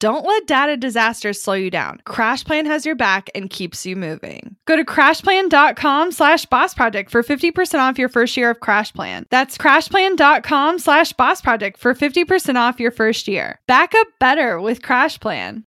[0.00, 2.00] Don't let data disasters slow you down.
[2.06, 4.54] CrashPlan has your back and keeps you moving.
[4.64, 9.24] Go to crashplan.com slash boss project for 50% off your first year of CrashPlan.
[9.30, 13.58] That's crashplan.com slash boss project for 50% off your first year.
[13.66, 15.64] Back up better with CrashPlan.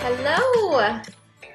[0.00, 1.00] Hello.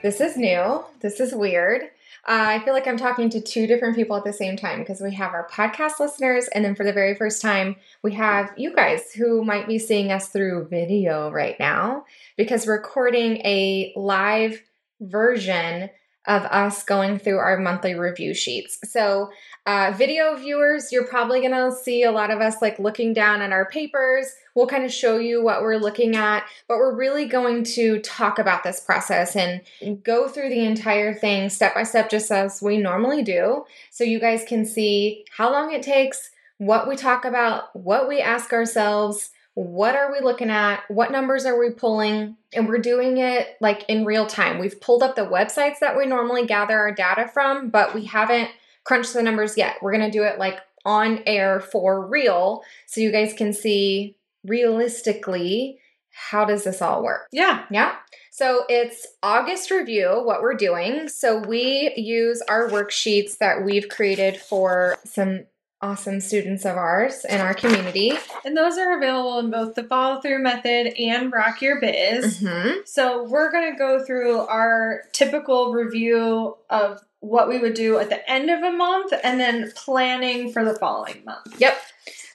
[0.03, 0.85] This is new.
[1.01, 1.81] This is weird.
[2.27, 5.01] Uh, I feel like I'm talking to two different people at the same time because
[5.01, 8.75] we have our podcast listeners, and then for the very first time, we have you
[8.75, 12.05] guys who might be seeing us through video right now
[12.37, 14.61] because we're recording a live
[14.99, 15.89] version
[16.27, 18.77] of us going through our monthly review sheets.
[18.91, 19.31] So,
[19.65, 23.41] uh, video viewers, you're probably going to see a lot of us like looking down
[23.41, 24.27] at our papers.
[24.55, 28.39] We'll kind of show you what we're looking at, but we're really going to talk
[28.39, 29.61] about this process and
[30.03, 33.65] go through the entire thing step by step, just as we normally do.
[33.89, 38.19] So, you guys can see how long it takes, what we talk about, what we
[38.19, 40.83] ask ourselves what are we looking at?
[40.87, 42.37] What numbers are we pulling?
[42.53, 44.59] And we're doing it like in real time.
[44.59, 48.49] We've pulled up the websites that we normally gather our data from, but we haven't
[48.83, 49.77] crunched the numbers yet.
[49.81, 54.15] We're going to do it like on air for real so you guys can see
[54.45, 55.79] realistically
[56.13, 57.27] how does this all work?
[57.31, 57.63] Yeah.
[57.71, 57.95] Yeah.
[58.31, 61.07] So it's August review, what we're doing.
[61.07, 65.45] So we use our worksheets that we've created for some
[65.81, 68.13] awesome students of ours in our community.
[68.45, 72.39] And those are available in both the follow through method and Rock Your Biz.
[72.39, 72.81] Mm-hmm.
[72.85, 78.09] So we're going to go through our typical review of what we would do at
[78.09, 81.59] the end of a month and then planning for the following month.
[81.59, 81.77] Yep.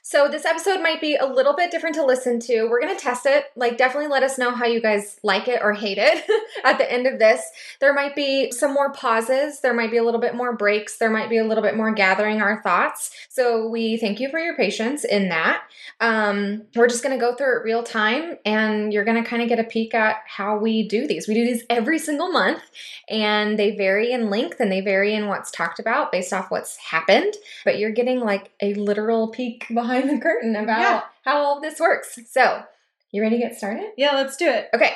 [0.09, 2.63] So this episode might be a little bit different to listen to.
[2.69, 3.47] We're going to test it.
[3.57, 6.23] Like definitely let us know how you guys like it or hate it
[6.63, 7.41] at the end of this.
[7.81, 11.09] There might be some more pauses, there might be a little bit more breaks, there
[11.09, 13.11] might be a little bit more gathering our thoughts.
[13.27, 15.63] So we thank you for your patience in that.
[15.99, 19.41] Um, we're just going to go through it real time and you're going to kind
[19.41, 21.27] of get a peek at how we do these.
[21.27, 22.61] We do these every single month
[23.09, 26.77] and they vary in length and they vary in what's talked about based off what's
[26.77, 27.33] happened,
[27.65, 31.01] but you're getting like a literal peek behind the curtain about Yeah.
[31.25, 32.19] how all this works.
[32.29, 32.63] So,
[33.11, 33.91] you ready to get started?
[33.97, 34.69] Yeah, let's do it.
[34.73, 34.93] Okay.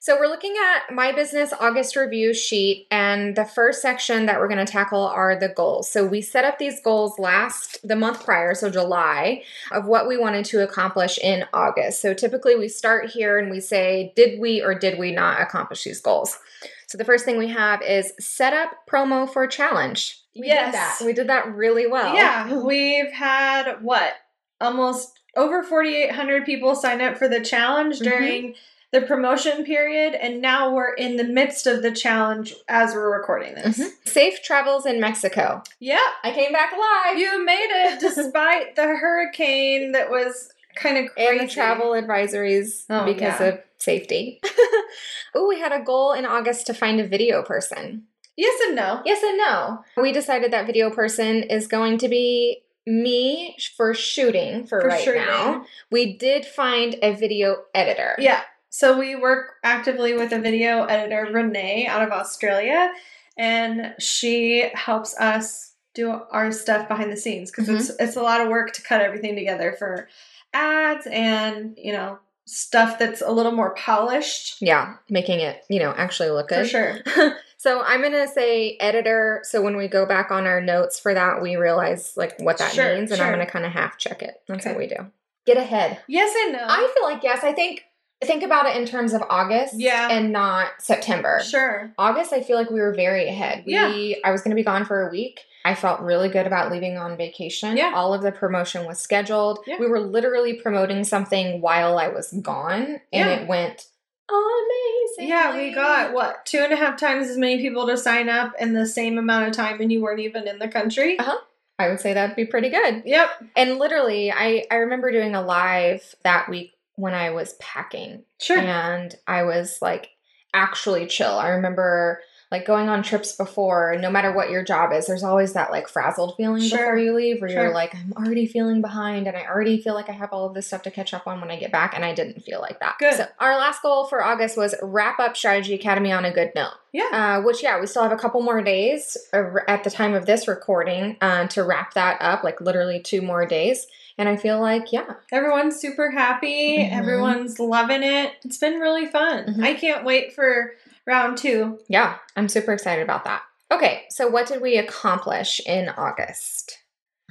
[0.00, 4.46] So we're looking at my business August review sheet, and the first section that we're
[4.46, 5.90] going to tackle are the goals.
[5.90, 9.42] So we set up these goals last the month prior, so July,
[9.72, 12.00] of what we wanted to accomplish in August.
[12.00, 15.82] So typically we start here and we say, did we or did we not accomplish
[15.82, 16.38] these goals?
[16.86, 20.20] So the first thing we have is set up promo for challenge.
[20.36, 20.66] We Yes.
[20.66, 20.98] did that.
[21.06, 22.14] We did that really well.
[22.14, 24.14] Yeah, we've had what?
[24.60, 28.04] Almost over 4,800 people sign up for the challenge Mhm.
[28.04, 28.54] during
[28.90, 33.54] the promotion period, and now we're in the midst of the challenge as we're recording
[33.54, 33.78] this.
[33.78, 33.90] Mhm.
[34.08, 35.62] Safe travels in Mexico.
[35.78, 37.18] Yep, I came back alive.
[37.18, 41.28] you made it despite the hurricane that was kind of crazy.
[41.38, 43.46] and the travel advisories Oh, because yeah.
[43.46, 44.40] of safety.
[45.34, 48.04] oh, we had a goal in August to find a video person.
[48.36, 49.02] Yes and no.
[49.04, 49.84] Yes and no.
[49.96, 55.04] We decided that video person is going to be me for shooting for, For right
[55.04, 55.22] shooting.
[55.22, 55.64] now.
[55.90, 58.16] We did find a video editor.
[58.18, 58.40] Yeah.
[58.70, 61.34] So we work actively with a video editor, mm-hmm.
[61.34, 62.90] Renee, out of Australia,
[63.36, 68.04] and she helps us do our stuff behind the scenes because it's mm-hmm.
[68.04, 70.08] it's a lot of work to cut everything together for
[70.52, 74.56] ads and you know stuff that's a little more polished.
[74.60, 76.98] Yeah, making it, you know, actually look good For sure.
[77.58, 79.42] so I'm gonna say editor.
[79.44, 82.72] So when we go back on our notes for that, we realize like what that
[82.72, 84.40] Sure, means, and I'm gonna kind of half check it.
[84.48, 84.74] That's Okay.
[84.74, 85.06] what we do.
[85.44, 85.98] Get ahead.
[86.08, 86.64] Yes and no.
[86.66, 87.44] I feel like yes.
[87.44, 87.84] I think
[88.24, 90.08] think about it in terms of August, Yeah.
[90.10, 91.40] and not September.
[91.40, 91.92] sure.
[91.96, 93.62] August, I feel like we were very ahead.
[93.64, 94.16] We, Yeah.
[94.24, 95.42] I was going to be gone for a week.
[95.64, 97.76] I felt really good about leaving on vacation.
[97.76, 97.92] Yeah.
[97.94, 99.60] All of the promotion was scheduled.
[99.68, 99.76] Yeah.
[99.78, 103.36] We were literally promoting something while I was gone, and Yeah.
[103.36, 103.86] it went
[104.30, 105.28] amazing.
[105.28, 108.52] Yeah, we got what two and a half times as many people to sign up
[108.60, 111.18] in the same amount of time, and you weren't even in the country.
[111.18, 111.38] Uh-huh.
[111.78, 113.02] I would say that'd be pretty good.
[113.06, 113.30] Yep.
[113.56, 118.58] And literally, I I remember doing a live that week when I was packing Sure.
[118.58, 120.10] and I was like
[120.52, 121.38] actually chill.
[121.38, 122.20] I remember
[122.50, 125.86] like going on trips before, no matter what your job is, there's always that like
[125.86, 126.78] frazzled feeling Sure.
[126.78, 127.64] before you leave where Sure.
[127.64, 130.54] you're like, I'm already feeling behind and I already feel like I have all of
[130.54, 131.92] this stuff to catch up on when I get back.
[131.94, 132.96] And I didn't feel like that.
[132.98, 133.14] Good.
[133.14, 136.72] So our last goal for August was wrap up Strategy Academy on a good note.
[136.92, 137.08] Yeah.
[137.40, 140.48] Uh, which, yeah, we still have a couple more days at the time of this
[140.48, 143.86] recording uh, to wrap that up, like literally two more days.
[144.16, 146.78] And I feel like, yeah, Everyone's super happy.
[146.78, 146.92] Mhm.
[146.96, 148.32] Everyone's loving it.
[148.42, 149.44] It's been really fun.
[149.58, 149.62] Mhm.
[149.62, 150.72] I can't wait for
[151.08, 151.80] round two.
[151.88, 153.42] Yeah, I'm super excited about that.
[153.72, 156.78] Okay, so what did we accomplish in August?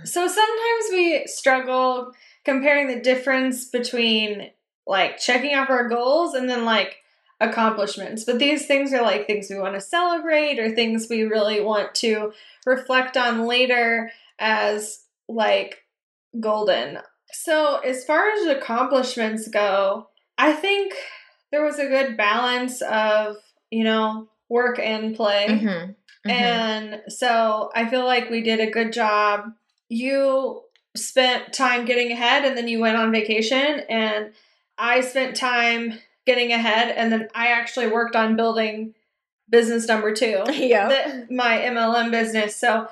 [0.03, 2.11] So sometimes we struggle
[2.43, 4.51] comparing the difference between
[4.85, 6.97] like checking off our goals and then like
[7.39, 8.23] accomplishments.
[8.23, 11.93] But these things are like things we want to celebrate or things we really want
[11.95, 12.33] to
[12.65, 15.83] reflect on later as like
[16.39, 16.99] golden.
[17.31, 20.07] So as far as accomplishments go,
[20.37, 20.93] I think
[21.51, 23.37] there was a good balance of,
[23.71, 25.47] you know, work and play.
[25.49, 26.31] Mhm, mhm.
[26.31, 29.51] And so I feel like we did a good job.
[29.89, 30.63] You
[30.95, 34.31] spent time getting ahead and then you went on vacation and
[34.77, 38.93] I spent time getting ahead and then I actually worked on building
[39.49, 40.43] business number 2.
[40.53, 40.87] yeah.
[40.89, 42.55] the- my MLM business.
[42.55, 42.87] So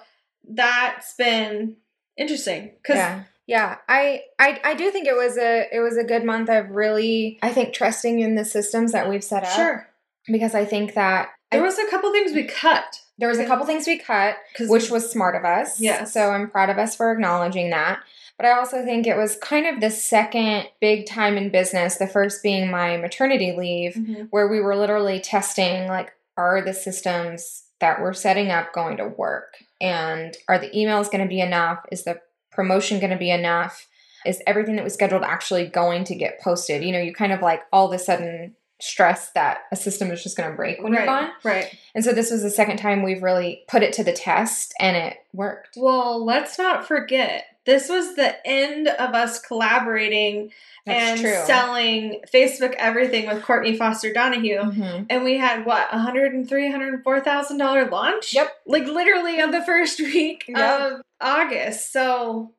[0.48, 1.78] that's been
[2.18, 3.24] interesting cuz yeah.
[3.48, 6.72] Yeah, I, I I do think it was a it was a good month of
[6.72, 9.88] really I think trusting in the systems that we've set up sure.
[10.28, 13.66] Because I think that There was a couple things we cut there was a couple
[13.66, 15.80] things we cut which was smart of us.
[15.80, 16.12] Yes.
[16.14, 18.00] So I'm proud of us for acknowledging that.
[18.38, 22.08] But I also think it was kind of the second big time in business, the
[22.08, 24.28] first being my maternity leave, Mhm.
[24.32, 29.08] where we were literally testing like, are the systems that we're setting up going to
[29.08, 29.56] work?
[29.80, 31.86] And are the emails going to be enough?
[31.94, 32.20] Is the
[32.52, 33.88] promotion going to be enough?
[34.26, 36.84] Is everything that was scheduled actually going to get posted?
[36.84, 40.22] You know, you kind of like all of a sudden stress that a system is
[40.22, 41.30] just going to break when you're gone.
[41.44, 41.74] Right.
[41.94, 44.98] And so this was the second time we've really put it to the test and
[44.98, 45.76] it worked.
[45.78, 50.52] Well, let's not forget, this was the end of us collaborating
[50.86, 51.44] That's and true.
[51.46, 54.60] selling Facebook everything with Courtney Foster Donahue.
[54.60, 55.06] Mhm.
[55.10, 58.34] And we had what, a hundred and three, hundred and four thousand dollar launch?
[58.34, 58.52] Yep.
[58.68, 60.82] Like literally of the first week Yep.
[60.82, 61.92] of August.
[61.92, 62.52] So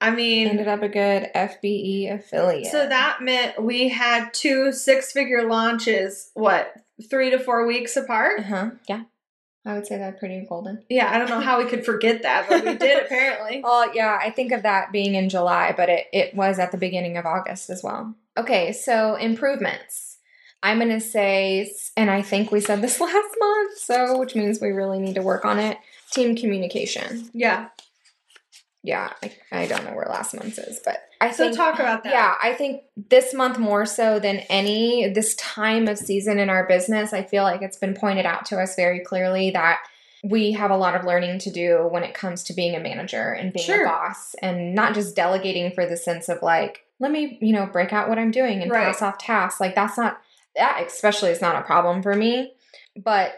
[0.00, 2.70] I mean Ended up a good FBE affiliate.
[2.70, 6.74] so that meant we had two six figure launches, what,
[7.10, 8.40] three to four weeks apart?
[8.40, 8.70] Uh huh.
[8.88, 9.02] Yeah.
[9.64, 10.84] I would say that's pretty golden.
[10.88, 13.62] Yeah, I don't know how we could forget that, but we did apparently.
[13.64, 16.78] Well, yeah, I think of that being in July, but it, it was at the
[16.78, 18.14] beginning of August as well.
[18.36, 20.18] Okay, so improvements.
[20.62, 24.60] I'm going to say, and I think we said this last month, so which means
[24.60, 25.78] we really need to work on it.
[26.12, 27.28] Team communication.
[27.32, 27.68] Yeah.
[28.86, 31.56] Yeah, I, I don't know where last month's is, but I So think.
[31.56, 32.12] talk about that.
[32.12, 36.68] Yeah, I think this month more so than any this time of season in our
[36.68, 39.80] business, I feel like it's been pointed out to us very clearly that
[40.22, 43.32] we have a lot of learning to do when it comes to being a manager
[43.32, 43.84] and being Sure.
[43.84, 47.66] a boss and not just delegating for the sense of like, let me, you know,
[47.66, 48.84] break out what I'm doing and Right.
[48.86, 49.60] pass off tasks.
[49.60, 50.20] Like that's not
[50.54, 52.52] that especially is not a problem for me,
[52.96, 53.34] but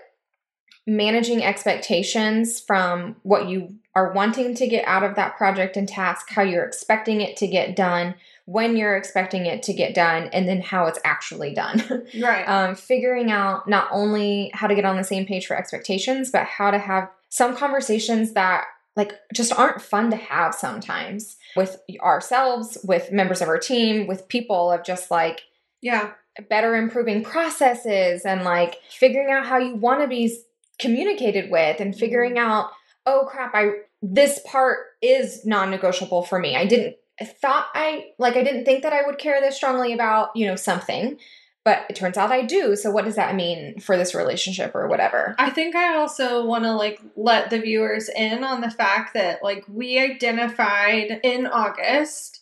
[0.89, 6.31] managing expectations from what you are wanting to get out of that project and task,
[6.31, 8.15] how you're expecting it to get done,
[8.47, 11.83] when you're expecting it to get done, and then how it's actually done.
[12.19, 12.45] Right.
[12.45, 16.47] um, figuring out not only how to get on the same page for expectations, but
[16.47, 18.65] how to have some conversations that
[18.97, 24.29] like just aren't fun to have sometimes with ourselves, with members of our team, with
[24.29, 25.43] people of just like
[25.83, 26.13] yeah.
[26.49, 30.35] better improving processes and like figuring out how you want to be
[30.79, 32.51] communicated with and figuring mm-hmm.
[32.51, 32.71] out
[33.07, 33.71] oh crap i
[34.03, 36.55] this part is non-negotiable for me.
[36.55, 39.93] I didn't I thought i like i didn't think that i would care this strongly
[39.93, 41.19] about you know something
[41.65, 44.87] but it turns out i do so what does that mean for this relationship or
[44.87, 45.35] whatever?
[45.39, 49.43] I think I also want to like let the viewers in on the fact that
[49.43, 52.41] like we identified in August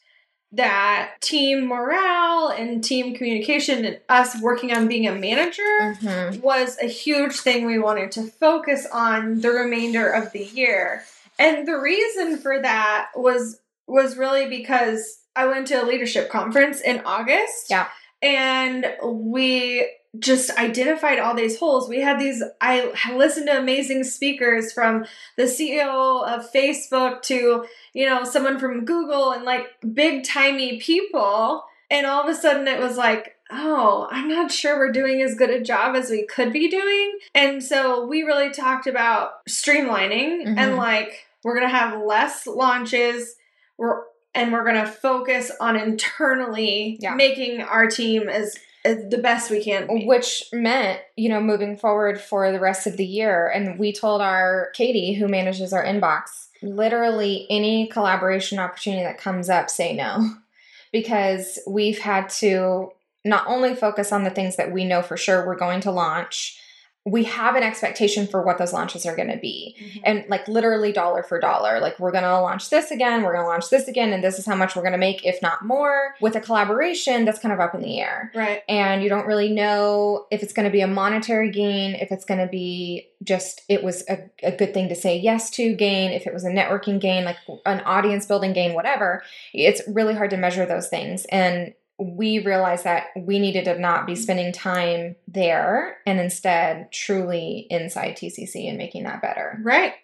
[0.53, 5.62] that team morale and team communication and us working on being a manager
[6.00, 6.41] Mhm.
[6.41, 11.05] was a huge thing we wanted to focus on the remainder of the year.
[11.38, 16.81] And the reason for that was was really because I went to a leadership conference
[16.81, 17.71] in August.
[17.71, 17.87] Yeah.
[18.23, 19.87] And we
[20.18, 21.88] just identified all these holes.
[21.88, 25.04] We had these I listened to amazing speakers from
[25.37, 31.64] the CEO of Facebook to, you know, someone from Google and like big timey people.
[31.90, 35.37] And all of a sudden it was like, oh, I'm not sure we're doing as
[35.37, 37.18] good a job as we could be doing.
[37.35, 40.76] And so we really talked about streamlining and Mhm.
[40.76, 43.37] like we're going to have less launches.
[43.78, 44.02] We're
[44.35, 47.14] and we're going to focus on internally Yeah.
[47.14, 48.54] making our team as
[48.87, 49.87] Uh, the best we can.
[49.87, 50.07] be.
[50.07, 54.21] which meant you know moving forward for the rest of the year and we told
[54.21, 60.35] our katie who manages our inbox literally any collaboration opportunity that comes up say no
[60.93, 62.90] because we've had to
[63.25, 66.61] not only focus on the things that we know for sure we're going to launch
[67.08, 70.00] we have an expectation for what those launches are going to be Mhm.
[70.04, 73.44] and like literally dollar for dollar like we're going to launch this again we're going
[73.44, 75.64] to launch this again and this is how much we're going to make if not
[75.64, 78.62] more with a collaboration that's kind of up in the air right.
[78.68, 82.25] and you don't really know if it's going to be a monetary gain, if it's
[82.25, 86.10] going to be just it was a, a good thing to say yes to gain,
[86.10, 89.22] if it was a networking gain, like an audience building gain, whatever.
[89.54, 91.25] It's really hard to measure those things.
[91.26, 97.67] And we realized that we needed to not be spending time there and instead truly
[97.71, 99.59] inside TCC and making that better.
[99.62, 99.95] Right.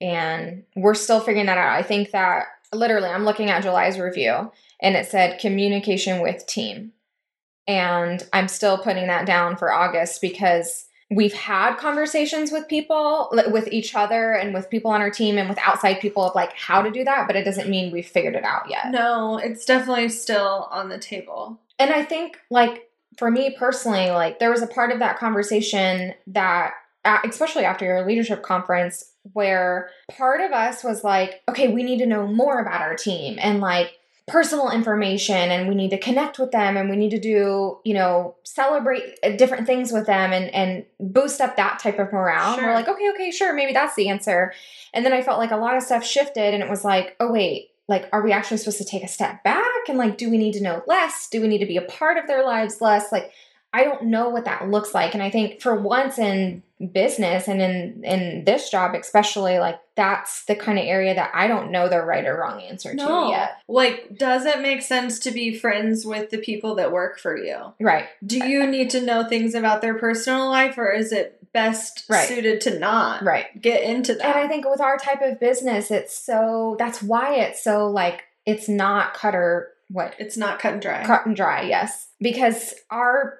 [0.00, 1.76] And we're still figuring that out.
[1.76, 6.92] I think that literally, I'm looking at July's review and it said communication with team.
[7.66, 13.68] And I'm still putting that down for August because we've had conversations with people, with
[13.72, 16.82] each other and with people on our team and with outside people of like how
[16.82, 18.90] to do that, but it doesn't mean we've figured it out yet.
[18.90, 21.60] No, it's definitely still on the table.
[21.78, 26.14] And I think, like, for me personally, like, there was a part of that conversation
[26.26, 26.74] that,
[27.24, 32.06] especially after your leadership conference, where part of us was like, okay, we need to
[32.06, 33.92] know more about our team and like
[34.26, 37.94] personal information and we need to connect with them and we need to do, you
[37.94, 42.56] know, celebrate uh, different things with them and, and boost up that type of morale.
[42.56, 42.66] Sure.
[42.66, 44.52] We're like, okay, okay, sure, maybe that's the answer.
[44.92, 47.30] And then I felt like a lot of stuff shifted and it was like, oh,
[47.30, 49.88] wait, like, are we actually supposed to take a step back?
[49.88, 51.28] And like, do we need to know less?
[51.28, 53.12] Do we need to be a part of their lives less?
[53.12, 53.30] Like,
[53.72, 55.14] I don't know what that looks like.
[55.14, 60.44] And I think for once in business and in in this job especially, like that's
[60.44, 63.52] the kind of area that I don't know the right or wrong answer to yet.
[63.66, 67.72] Like, does it make sense to be friends with the people that work for you?
[67.80, 68.06] Right.
[68.24, 72.28] Do you need to know things about their personal life, or is it best Right.
[72.28, 73.46] suited to not Right.
[73.60, 74.24] get into that?
[74.26, 78.24] And I think with our type of business, it's so that's why it's so like
[78.44, 81.04] it's not cutter what it's not cut and dry.
[81.04, 82.08] cut and dry, yes.
[82.20, 83.38] Because our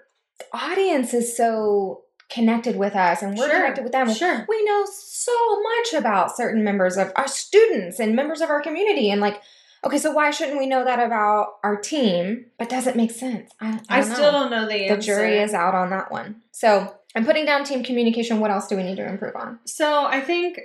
[0.52, 4.12] audience is so connected with us and we're Sure, connected with them.
[4.12, 4.44] Sure.
[4.48, 9.10] We know so much about certain members of our students and members of our community.
[9.10, 9.40] And like,
[9.84, 12.46] okay, so why shouldn't we know that about our team?
[12.58, 13.50] But does it make sense?
[13.60, 15.06] I, I, I, don't still don't know the The answer.
[15.14, 16.42] jury is out on that one.
[16.50, 18.40] So I'm putting down team communication.
[18.40, 19.60] What else do we need to improve on?
[19.64, 20.58] So I think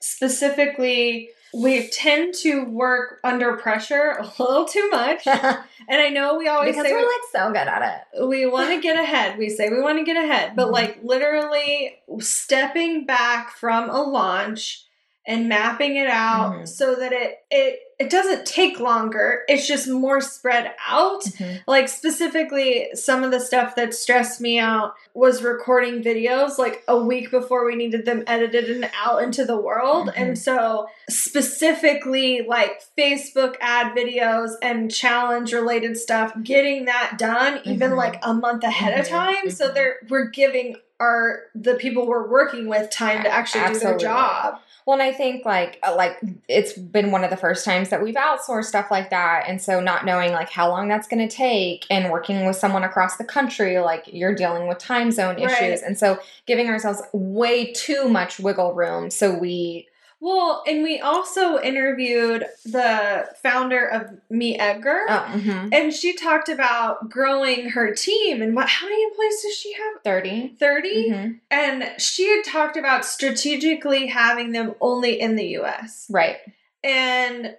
[0.00, 5.26] specifically, we tend to work under pressure a little too much.
[5.88, 8.28] And I know we always say we're like so good at it.
[8.28, 9.38] we want to get ahead.
[9.38, 10.72] We say we want to get ahead, but Mhm.
[10.72, 14.84] like literally stepping back from a launch
[15.26, 16.68] and mapping it out Mhm.
[16.68, 19.42] so that it it it doesn't take longer.
[19.46, 21.22] It's just more spread out.
[21.66, 26.96] Like specifically some of the stuff that stressed me out was recording videos like a
[26.96, 30.08] week before we needed them edited and out into the world.
[30.08, 30.12] Mhm.
[30.16, 37.90] And so specifically like Facebook ad videos and challenge related stuff, getting that done even
[37.92, 37.96] Mhm.
[37.96, 39.10] like a month ahead of Mhm.
[39.10, 39.74] time so Mhm.
[39.74, 43.98] they're we're giving our the people we're working with time to actually Absolutely.
[43.98, 44.58] do their job.
[44.90, 46.18] Well, and I think like uh, like
[46.48, 49.78] it's been one of the first times that we've outsourced stuff like that, and so
[49.78, 53.22] not knowing like how long that's going to take, and working with someone across the
[53.22, 55.48] country, like you're dealing with time zone Right.
[55.48, 59.86] issues, and so giving ourselves way too much wiggle room, so we
[60.22, 65.04] Well, and we also interviewed the founder of MeetEdgar.
[65.08, 65.70] oh, mhm.
[65.72, 70.02] And she talked about growing her team and what how many employees does she have?
[70.04, 71.10] 30 30?
[71.10, 71.40] Mhm.
[71.50, 76.06] And she had talked about strategically having them only in the US.
[76.10, 76.36] right?
[76.84, 77.56] And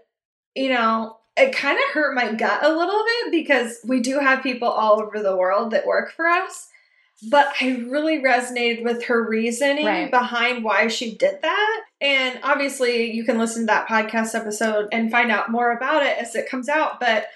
[0.54, 4.44] you know, it kind of hurt my gut a little bit because we do have
[4.44, 6.68] people all over the world that work for us.
[7.30, 10.10] But I really resonated with her reasoning Right.
[10.10, 11.82] behind why she did that.
[12.02, 16.18] And obviously, you can listen to that podcast episode and find out more about it
[16.18, 17.00] as it comes out.
[17.00, 17.28] But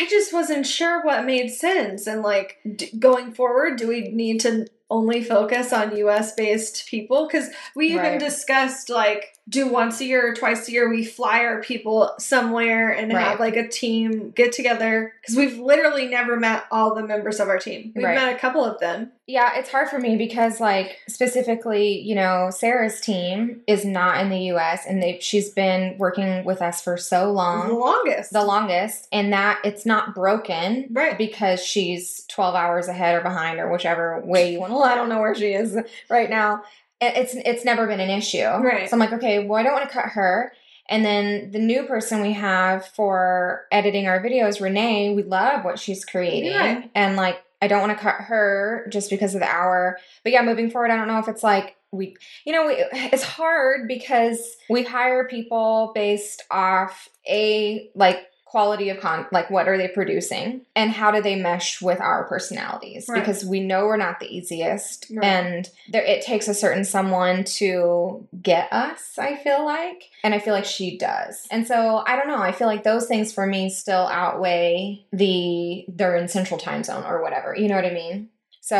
[0.00, 2.06] I just wasn't sure what made sense.
[2.06, 7.26] And like d- going forward, do we need to only focus on US based people?
[7.26, 8.18] Because we even Right.
[8.20, 12.90] discussed like do once a year or twice a year we fly our people somewhere
[12.90, 13.26] and Right.
[13.26, 17.48] have like a team get together because we've literally never met all the members of
[17.48, 18.14] our team we've Right.
[18.14, 22.48] met a couple of them Yeah, it's hard for me because, like, specifically, you know,
[22.50, 24.84] Sarah's team is not in the U.S.
[24.88, 27.68] and they she's been working with us for so long.
[27.68, 31.16] the longest the longest, and that it's not broken, Right.
[31.16, 34.78] Because she's twelve hours ahead or behind or whichever way you want to.
[34.78, 35.76] I don't know where she is
[36.08, 36.62] right now.
[37.00, 38.88] It's it's never been an issue, Right.
[38.88, 40.52] So I'm like, okay, well, I don't want to cut her.
[40.88, 45.78] And then the new person we have for editing our videos, Renee, we love what
[45.78, 46.50] she's creating.
[46.50, 46.82] Yeah.
[46.96, 49.98] And like, I don't want to cut her just because of the hour.
[50.24, 53.22] But yeah, moving forward, I don't know if it's like we, you know, we, it's
[53.22, 59.78] hard because we hire people based off a like quality of con like what are
[59.78, 63.20] they producing and how do they mesh with our personalities Right.
[63.20, 65.24] because we know we're not the easiest Right.
[65.24, 70.40] and there it takes a certain someone to get us i feel like and i
[70.40, 73.46] feel like she does and so i don't know i feel like those things for
[73.46, 77.92] me still outweigh the they're in central time zone or whatever you know what i
[77.92, 78.28] mean
[78.60, 78.76] so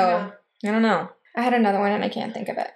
[0.63, 0.69] Yeah.
[0.69, 2.71] i don't know i had another one and i can't think of it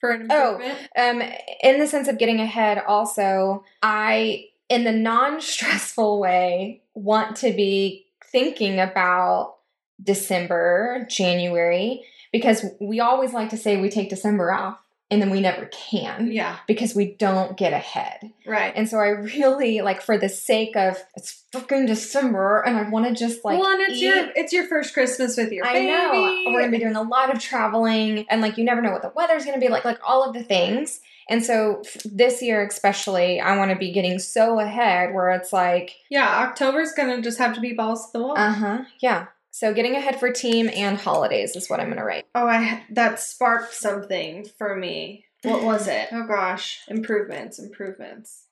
[0.00, 0.60] For an Oh.
[0.98, 1.22] um
[1.62, 8.06] in the sense of getting ahead also i in the non-stressful way want to be
[8.32, 9.56] thinking about
[10.02, 12.02] december january
[12.32, 14.78] because we always like to say we take december off
[15.12, 16.56] and then we never can yeah.
[16.66, 18.72] because we don't get ahead Right.
[18.74, 23.06] and so i really like for the sake of it's fucking december and i want
[23.06, 25.90] to just like well, and it's eat your it's your first Christmas with your family.
[25.92, 26.44] I baby.
[26.46, 26.50] know.
[26.52, 29.12] We're gonna be doing a lot of traveling, and like you never know what the
[29.14, 31.00] weather's gonna be like, like all of the things.
[31.28, 35.52] And so f- this year, especially, I want to be getting so ahead where it's
[35.52, 38.34] like, Yeah, October's gonna just have to be balls to the wall.
[38.36, 39.26] uh huh, yeah.
[39.54, 42.24] So getting ahead for team and holidays is what I'm gonna write.
[42.34, 45.26] oh, I that sparked something for me.
[45.42, 46.08] What was it?
[46.12, 48.46] Oh gosh, improvements, improvements.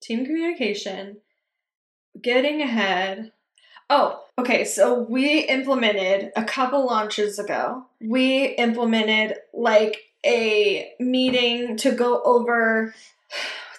[0.00, 1.18] Team communication,
[2.20, 3.32] getting ahead.
[3.90, 4.64] Oh, okay.
[4.64, 7.86] So we implemented a couple launches ago.
[8.00, 12.94] We implemented like a meeting to go over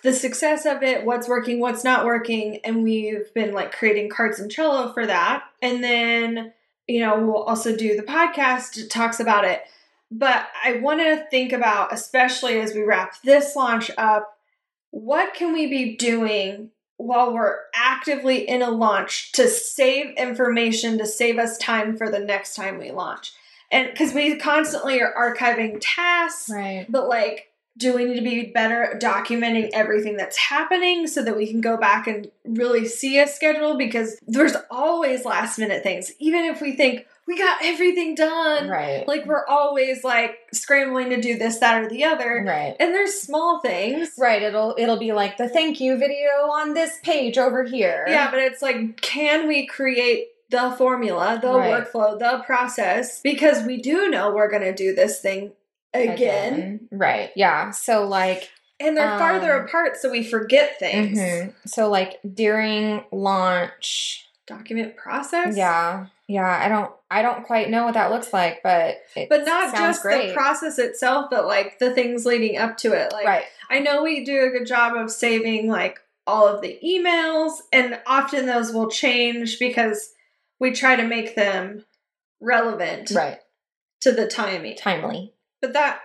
[0.04, 4.40] the success of it, what's working, what's not working, and we've been like creating cards
[4.40, 5.44] and Trello for that.
[5.62, 6.54] And then,
[6.90, 9.62] you know, we'll also do the podcast talks about it.
[10.12, 14.38] But I want to think about, especially as we wrap this launch up,
[14.92, 21.06] what can we be doing while we're actively in a launch to save information to
[21.06, 23.34] save us time for the next time we launch?
[23.72, 26.88] And because we constantly are archiving tasks, Right.
[26.90, 27.49] but like
[27.80, 31.62] do we need to be better at documenting everything that's happening so that we can
[31.62, 36.62] go back and really see a schedule because there's always last minute things even if
[36.62, 39.08] we think we got everything done Right.
[39.08, 42.76] like we're always like scrambling to do this that or the other Right.
[42.80, 44.42] and there's small things Right.
[44.44, 48.06] It'll it'll be like the thank you video on this page over here.
[48.10, 51.86] yeah but it's like can we create the formula the Right.
[51.88, 55.52] workflow the process because we do know we're going to do this thing
[55.94, 56.88] again.
[56.92, 57.32] Right.
[57.36, 57.72] Yeah.
[57.72, 58.50] So like
[58.80, 61.54] and they're farther Um, apart so we forget things mhm.
[61.66, 66.48] so like during launch document process Yeah, yeah.
[66.66, 68.98] I don't, I don't quite know what that looks like, but
[69.30, 70.30] but not just great.
[70.30, 73.44] the process itself but like the things leading up to it like right?
[73.70, 78.00] i know we do a good job of saving like all of the emails and
[78.08, 80.14] often those will change because
[80.60, 81.84] we try to make them
[82.42, 83.40] relevant Right.
[84.02, 85.34] to the timing Timely.
[85.62, 86.00] But that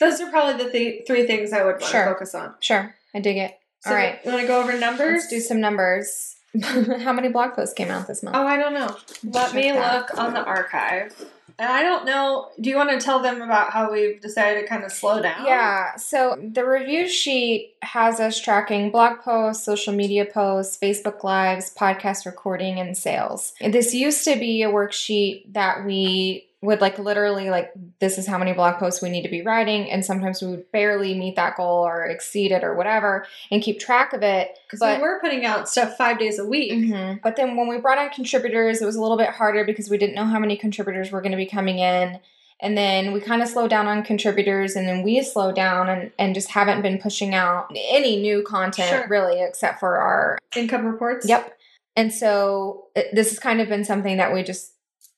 [0.00, 2.04] those are probably the th- three things i would want Sure.
[2.04, 3.58] to focus on Sure, I dig it.
[3.80, 6.36] so All right, you want to go over numbers let's do some numbers.
[6.62, 8.36] How many blog posts came out this month?
[8.36, 9.94] oh i don't know let Check me that.
[9.94, 11.14] look on the archive
[11.58, 14.66] and i don't know do you want to tell them about how we've decided to
[14.66, 19.92] kind of slow down Yeah, so the review sheet has us tracking blog posts, social
[19.92, 23.52] media posts, Facebook Lives, podcast recording, and sales.
[23.60, 28.36] This used to be a worksheet that we would like literally like this is how
[28.36, 31.56] many blog posts we need to be writing and sometimes we would barely meet that
[31.56, 35.44] goal or exceed it or whatever and keep track of it because we were putting
[35.44, 37.20] out stuff five days a week Mhm.
[37.22, 39.98] But then when we brought on contributors, it was a little bit harder because we
[39.98, 42.18] didn't know how many contributors were going to be coming in.
[42.60, 46.10] And then we kind of slowed down on contributors, and then we slowed down and,
[46.18, 49.06] and just haven't been pushing out any new content Sure.
[49.08, 50.38] really, except for our.
[50.56, 51.56] income reports Yep.
[51.94, 54.72] And so it, this has kind of been something that we just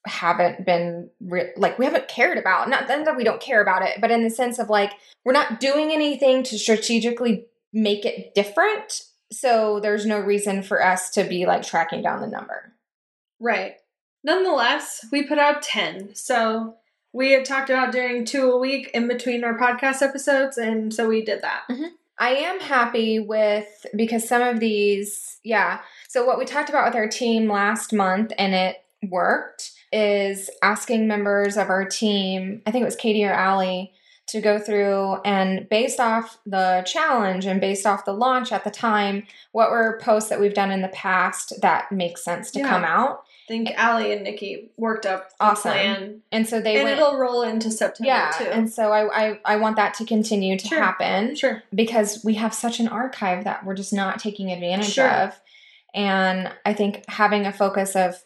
[0.06, 4.00] haven't been re- like we haven't cared about not that we don't care about it
[4.00, 4.92] but in the sense of like
[5.24, 11.10] we're not doing anything to strategically make it different so there's no reason for us
[11.10, 12.70] to be like tracking down the number
[13.40, 13.76] Right.
[14.22, 16.14] Nonetheless, we put out 10.
[16.14, 16.76] So
[17.12, 21.08] we had talked about doing two a week in between our podcast episodes, and so
[21.08, 21.62] we did that.
[21.68, 21.86] Mm-hmm.
[22.18, 25.80] I am happy with because some of these, yeah.
[26.06, 28.76] So what we talked about with our team last month and it
[29.08, 33.92] worked is asking members of our team, I think it was Katie or Allie,
[34.28, 38.70] to go through and based off the challenge and based off the launch at the
[38.70, 42.68] time, what were posts that we've done in the past that make sense to Yeah.
[42.68, 43.24] come out.
[43.48, 45.72] I think Allie and Nikki worked up Awesome.
[45.72, 46.22] plan.
[46.30, 48.44] And so they and went it'll roll into September yeah, too.
[48.44, 50.80] and so I, I I want that to continue to Sure.
[50.80, 51.64] happen sure.
[51.74, 55.08] because we have such an archive that we're just not taking advantage Sure.
[55.10, 55.40] of.
[55.92, 58.22] And I think having a focus of,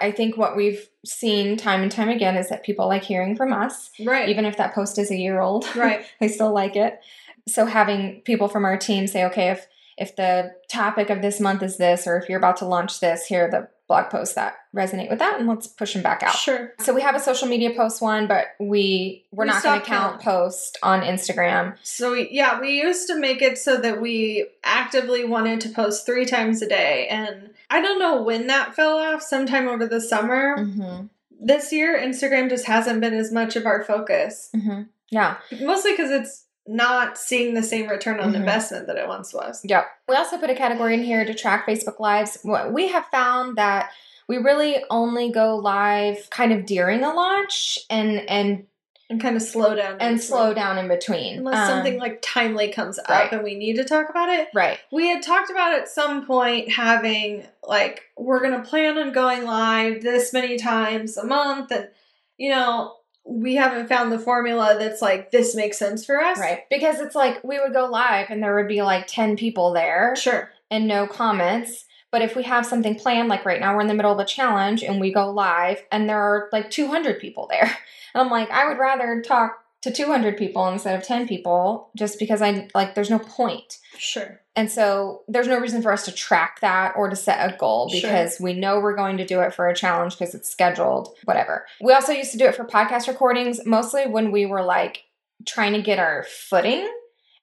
[0.00, 3.52] I think what we've seen time and time again is that people like hearing from
[3.52, 4.28] us, Right.
[4.28, 5.64] even if that post is a year old.
[5.76, 6.04] right.
[6.20, 7.00] they still like it.
[7.46, 11.62] So having people from our team say, okay, if if the topic of this month
[11.62, 14.54] is this, or if you're about to launch this, here are the blog posts that
[14.76, 16.34] resonate with that, and let's push them back out.
[16.34, 16.72] Sure.
[16.78, 19.86] So we have a social media post one, but we we're We not going to
[19.86, 21.76] count post on Instagram.
[21.82, 26.06] So we, yeah, we used to make it so that we actively wanted to post
[26.06, 29.22] three times a day, and I don't know when that fell off.
[29.22, 30.58] Sometime over the summer.
[30.58, 31.06] Mm-hmm.
[31.40, 34.82] This year, Instagram just hasn't been as much of our focus, Mm-hmm.
[35.10, 35.36] Yeah.
[35.62, 38.36] mostly because it's not seeing the same return on Mhm.
[38.36, 39.60] investment that it once was.
[39.64, 39.86] Yep.
[40.08, 42.38] We also put a category in here to track Facebook Lives.
[42.42, 43.90] What we have found that
[44.28, 48.66] we really only go live kind of during a launch and and
[49.10, 49.96] And kind of slow down.
[50.00, 51.38] and slow down in between.
[51.38, 53.32] Unless Um, something like timely comes up right.
[53.32, 54.48] and we need to talk about it.
[54.52, 54.78] right.
[54.92, 60.02] We had talked about at some point having like we're gonna plan on going live
[60.02, 61.88] this many times a month, and
[62.36, 62.97] you know
[63.28, 66.38] we haven't found the formula that's like this makes sense for us.
[66.38, 66.60] Right.
[66.70, 70.16] Because it's like we would go live and there would be like 10 people there
[70.16, 70.50] Sure.
[70.70, 71.84] and no comments.
[72.10, 74.24] But if we have something planned, like right now we're in the middle of a
[74.24, 77.76] challenge and we go live and there are like 200 people there.
[78.14, 82.18] And I'm like, I would rather talk to 200 people instead of 10 people just
[82.18, 83.78] because I like there's no point.
[83.96, 84.40] Sure.
[84.56, 87.88] And so there's no reason for us to track that or to set a goal
[87.88, 88.00] Sure.
[88.00, 91.64] because we know we're going to do it for a challenge because it's scheduled, whatever.
[91.80, 95.04] We also used to do it for podcast recordings, mostly when we were like
[95.46, 96.92] trying to get our footing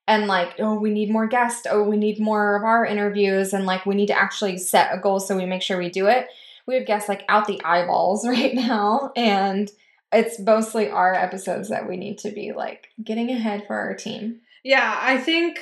[0.08, 3.66] and like, oh, we need more guests, oh, we need more of our interviews, and
[3.66, 6.28] like we need to actually set a goal so we make sure we do it.
[6.68, 9.72] We have guests like out the eyeballs right now, and
[10.16, 14.42] it's mostly our episodes that we need to be like getting ahead for our team.
[14.64, 15.60] Yeah, I think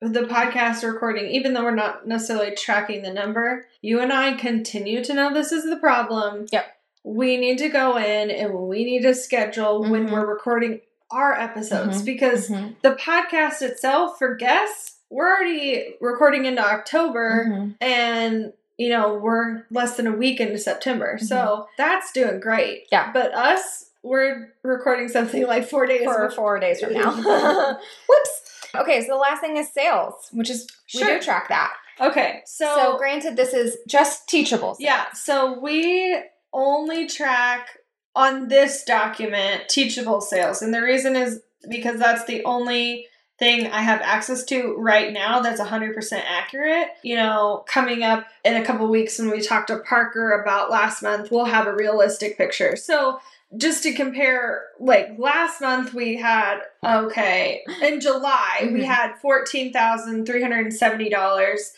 [0.00, 5.02] the podcast recording, even though we're not necessarily tracking the number, you and I continue
[5.04, 6.46] to know this is the problem.
[6.52, 6.66] Yep.
[7.04, 10.12] We need to go in and we need to schedule when Mhm.
[10.12, 12.04] we're recording our episodes Mhm.
[12.04, 12.76] because Mhm.
[12.82, 17.74] the podcast itself for guests, we're already recording into October Mhm.
[17.80, 21.16] and you know, we're less than a week into September.
[21.20, 22.78] So that's doing great.
[22.78, 22.88] Mm-hmm.
[22.90, 23.12] Yeah.
[23.12, 27.10] But us, we're recording something like four days for four days from now.
[28.08, 28.42] Whoops.
[28.76, 31.72] Okay, so the last thing is sales, which is we do track that.
[32.00, 32.42] Okay.
[32.44, 34.74] So, so granted, this is just teachable.
[34.74, 34.80] sales.
[34.80, 36.20] Yeah, so we
[36.52, 37.78] only track
[38.14, 40.60] on this document teachable sales.
[40.60, 43.06] And the reason is because that's the only
[43.38, 46.88] thing I have access to right now that's 100% accurate.
[47.02, 51.02] You know, coming up in a couple weeks when we talk to Parker about last
[51.02, 52.76] month, we'll have a realistic picture.
[52.76, 53.18] So
[53.56, 58.84] just to compare, like last month we had, okay, in July, we Mhm.
[58.84, 61.72] had $14,370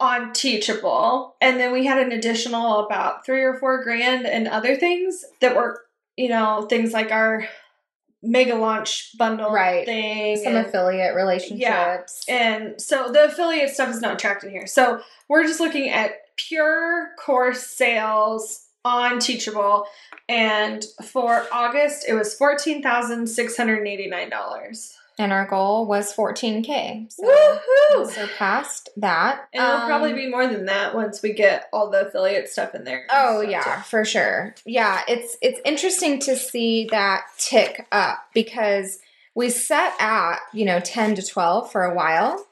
[0.00, 1.36] on Teachable.
[1.40, 5.54] And then we had an additional about three or four grand and other things that
[5.54, 5.84] were,
[6.16, 7.46] you know, things like our
[8.24, 9.84] mega launch bundle Right.
[9.86, 10.36] thing.
[10.36, 12.24] Some and, affiliate relationships.
[12.28, 12.34] Yeah.
[12.34, 14.66] and so the affiliate stuff is not tracked in here.
[14.66, 19.86] So we're just looking at pure course sales on Teachable.
[20.28, 24.92] And for August, it was $14,689.
[25.18, 27.12] And our goal was 14K.
[27.12, 28.06] So Woohoo!
[28.06, 29.46] we surpassed that.
[29.52, 32.74] And it'll probably Um, be more than that once we get all the affiliate stuff
[32.74, 33.04] in there.
[33.10, 33.82] Oh yeah, too.
[33.82, 34.54] for sure.
[34.64, 39.00] Yeah, it's it's interesting to see that tick up because
[39.34, 42.46] we set at, you know, 10 to 12 for a while.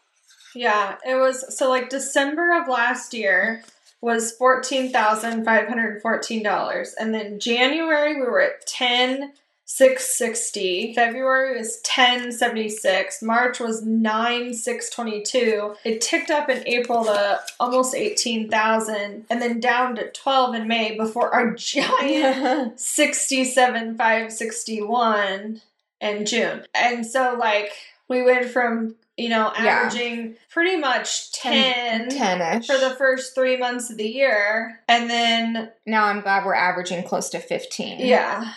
[0.54, 3.62] Yeah, it was so like December of last year
[4.00, 9.32] was fourteen thousand five hundred and fourteen dollars, and then January we were at ten
[9.70, 10.92] six sixty.
[10.94, 13.22] February was ten seventy six.
[13.22, 15.76] March was nine six twenty two.
[15.84, 20.66] It ticked up in April to almost eighteen thousand, and then down to twelve in
[20.66, 25.60] May before our giant sixty seven five sixty one
[26.00, 26.64] in June.
[26.74, 27.72] And so like
[28.08, 29.66] we went from you know Yeah.
[29.82, 32.66] averaging pretty much 10, 10ish.
[32.66, 37.02] for the first three months of the year and then now I'm glad we're averaging
[37.04, 38.00] close to 15.
[38.00, 38.52] yeah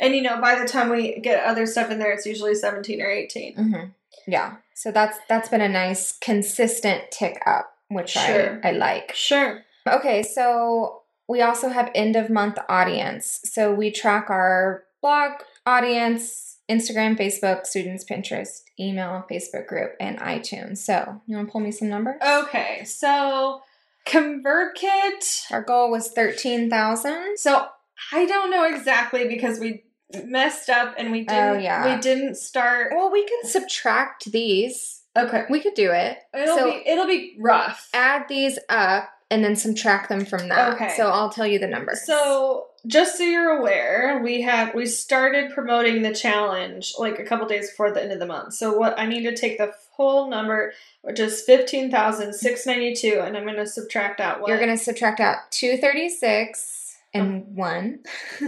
[0.00, 3.00] and you know by the time we get other stuff in there it's usually 17
[3.02, 3.84] or 18 hmm
[4.26, 4.56] Yeah.
[4.74, 8.60] So that's that's been a nice consistent tick up, which Sure.
[8.62, 9.12] I, I like.
[9.14, 13.40] sure Okay, so we also have end of month audience.
[13.44, 15.32] So we track our blog
[15.66, 20.78] audience, Instagram, Facebook, students, Pinterest, email, Facebook group, and iTunes.
[20.78, 22.20] So, you want to pull me some numbers?
[22.22, 23.62] Okay, so
[24.08, 25.50] ConvertKit.
[25.50, 27.36] Our goal was 13,000.
[27.38, 27.66] So
[28.12, 29.84] I don't know exactly because we
[30.24, 31.56] messed up and we oh, didn't.
[31.56, 31.94] Oh, yeah.
[31.94, 32.92] We didn't start.
[32.94, 35.02] Well, we can subtract these.
[35.16, 36.18] Okay, We could do it.
[36.32, 37.88] it'll so be it'll be rough.
[37.92, 40.74] add these up and then subtract them from that.
[40.74, 40.94] Okay.
[40.96, 42.06] So I'll tell you the numbers.
[42.06, 47.46] So just so you're aware, we had we started promoting the challenge like a couple
[47.46, 48.54] days before the end of the month.
[48.54, 50.72] So what I need to take the whole number,
[51.02, 54.58] which is fifteen thousand six ninety two, and I'm going to subtract out what you're
[54.58, 57.98] going to subtract out 236 and 1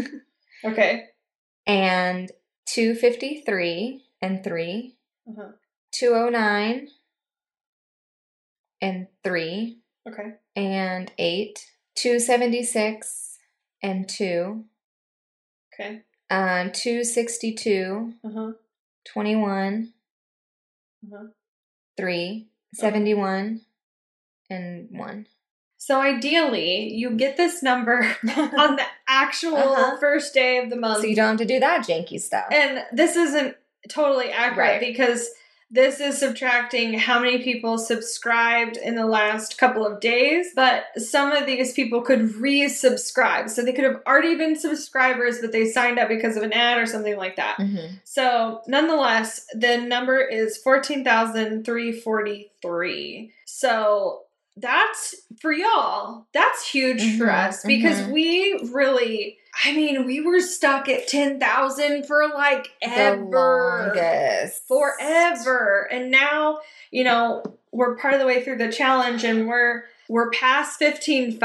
[0.64, 1.06] okay.
[1.66, 2.30] and
[2.66, 4.96] 253 and 3,
[5.28, 5.48] Uh-huh.
[5.92, 6.88] 209
[8.82, 10.32] and 3 Okay.
[10.56, 13.29] and 8, 276
[13.82, 14.64] and 2,
[15.74, 16.02] Okay.
[16.30, 18.52] um, 262, Uh huh.
[19.04, 19.92] 21,
[21.12, 21.26] Uh-huh.
[21.96, 23.60] 3, 71,
[24.50, 25.26] and 1.
[25.78, 28.00] So ideally, you get this number
[28.36, 29.96] on the actual Uh-huh.
[29.98, 31.00] first day of the month.
[31.00, 32.48] so you don't have to do that janky stuff.
[32.52, 33.56] And this isn't
[33.88, 34.80] totally accurate Right.
[34.80, 35.30] because
[35.70, 41.30] this is subtracting how many people subscribed in the last couple of days, but some
[41.30, 43.48] of these people could resubscribe.
[43.48, 46.78] So they could have already been subscribers, but they signed up because of an ad
[46.78, 47.58] or something like that.
[47.58, 48.00] Mhm.
[48.02, 53.30] So, nonetheless, the number is 14,343.
[53.44, 54.22] So,
[54.60, 58.12] that's for y'all, that's huge for Mhm, us because mhm.
[58.12, 63.92] we really, I mean, we were stuck at 10,000 for like ever.
[64.68, 65.88] Forever.
[65.90, 67.42] And now, you know,
[67.72, 71.38] we're part of the way through the challenge and we're we're past 15.5,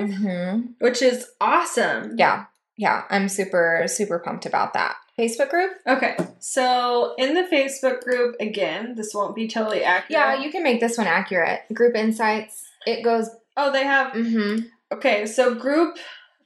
[0.00, 0.74] Mhm.
[0.80, 2.16] which is awesome.
[2.18, 2.46] Yeah.
[2.76, 3.04] Yeah.
[3.10, 4.96] I'm super, super pumped about that.
[5.18, 5.72] Facebook group?
[5.86, 10.10] Okay, so in the Facebook group, again, this won't be totally accurate.
[10.10, 11.62] Yeah, you can make this one accurate.
[11.72, 12.64] Group insights.
[12.86, 13.28] It goes.
[13.56, 14.12] Oh, they have.
[14.12, 14.66] Mm-hmm.
[14.92, 15.98] Okay, so group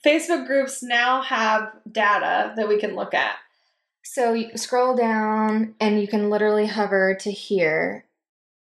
[0.05, 3.37] Facebook groups now have data that we can look at.
[4.05, 8.05] So you scroll down and you can literally hover to here.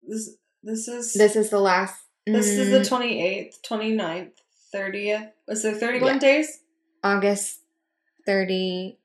[0.04, 0.32] This
[0.64, 2.04] this is This is the last.
[2.28, 4.32] this is the mm, 28th, 29th,
[4.76, 5.32] 30th.
[5.48, 6.20] Was there 31 Yeah.
[6.20, 6.60] days?
[7.04, 7.60] August
[8.26, 8.98] 30.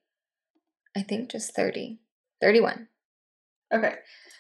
[0.97, 1.99] I think just 30.
[2.41, 2.89] 31.
[3.73, 3.95] Okay.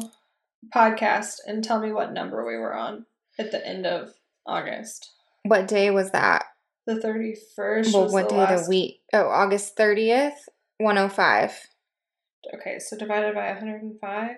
[0.76, 3.06] podcast and tell me what number we were on
[3.40, 4.14] at the end of
[4.46, 5.12] August.
[5.44, 6.46] What day was that?
[6.86, 9.02] The 31st Well, what the day of the week?
[9.14, 10.48] Oh, August 30th,
[10.78, 11.68] 105.
[12.56, 14.38] Okay, so divided by 105.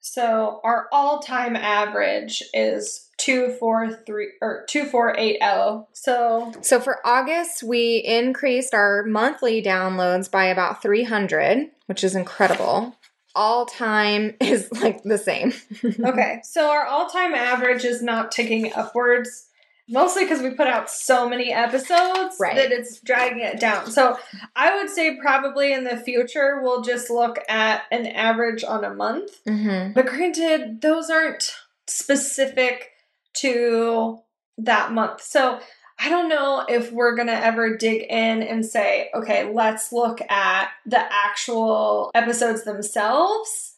[0.00, 5.86] So our all-time average is 243 or 2480.
[5.92, 12.96] So So for August, we increased our monthly downloads by about 300, which is incredible.
[13.34, 15.52] All time is like the same.
[16.04, 19.46] okay, so our all-time average is not ticking upwards.
[19.88, 22.54] Mostly because we put out so many episodes Right.
[22.54, 23.90] that it's dragging it down.
[23.90, 24.16] So
[24.54, 28.94] I would say probably in the future we'll just look at an average on a
[28.94, 29.92] month Mm-hmm.
[29.92, 31.52] But granted, those aren't
[31.88, 32.91] specific
[33.34, 34.18] to
[34.58, 35.22] that month.
[35.22, 35.60] So
[35.98, 40.20] I don't know if we're going to ever dig in and say, okay, let's look
[40.30, 43.76] at the actual episodes themselves.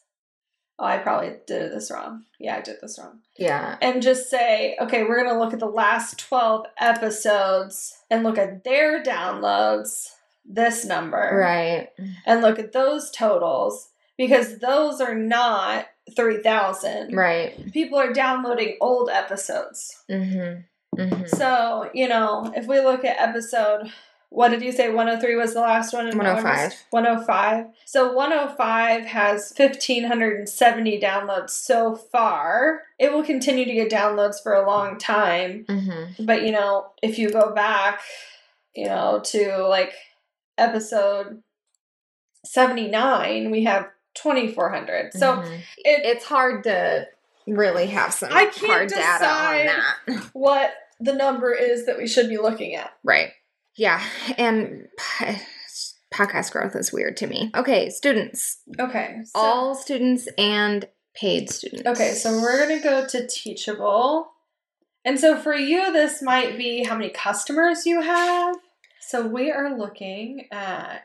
[0.77, 2.23] Oh, I probably did this wrong.
[2.39, 3.19] Yeah, I did this wrong.
[3.37, 3.77] Yeah.
[3.81, 8.37] And just say, okay, we're going to look at the last 12 episodes and look
[8.37, 10.09] at their downloads,
[10.43, 11.89] this number Right.
[12.25, 17.71] and look at those totals because those are not 3000 Right.
[17.71, 20.99] people are downloading old episodes Mm-hmm.
[21.01, 21.25] Mm-hmm.
[21.25, 23.91] so you know if we look at episode
[24.29, 24.89] what did you say?
[24.89, 26.07] 103 was the last one?
[26.07, 26.73] and 105.
[26.89, 27.67] 105.
[27.85, 32.81] So 105 has 1,570 downloads so far.
[32.99, 35.63] It will continue to get downloads for a long time.
[35.69, 36.25] Mm-hmm.
[36.25, 38.01] But, you know, if you go back,
[38.75, 39.93] you know, to like
[40.57, 41.41] episode
[42.43, 45.13] 79, we have 2,400.
[45.13, 45.57] So Mhm.
[45.77, 47.07] it, it's hard to
[47.47, 50.29] really have some I can't hard data on that.
[50.33, 52.91] what the number is that we should be looking at.
[53.03, 53.31] Right.
[53.75, 54.01] Yeah.
[54.37, 54.87] And
[56.13, 57.51] podcast growth is weird to me.
[57.55, 58.59] Okay, students.
[58.79, 59.17] Okay.
[59.25, 61.85] So, All students and paid students.
[61.87, 64.31] okay, so we're going to go to Teachable.
[65.03, 68.55] And so for you, this might be how many customers you have.
[69.01, 71.03] So we are looking at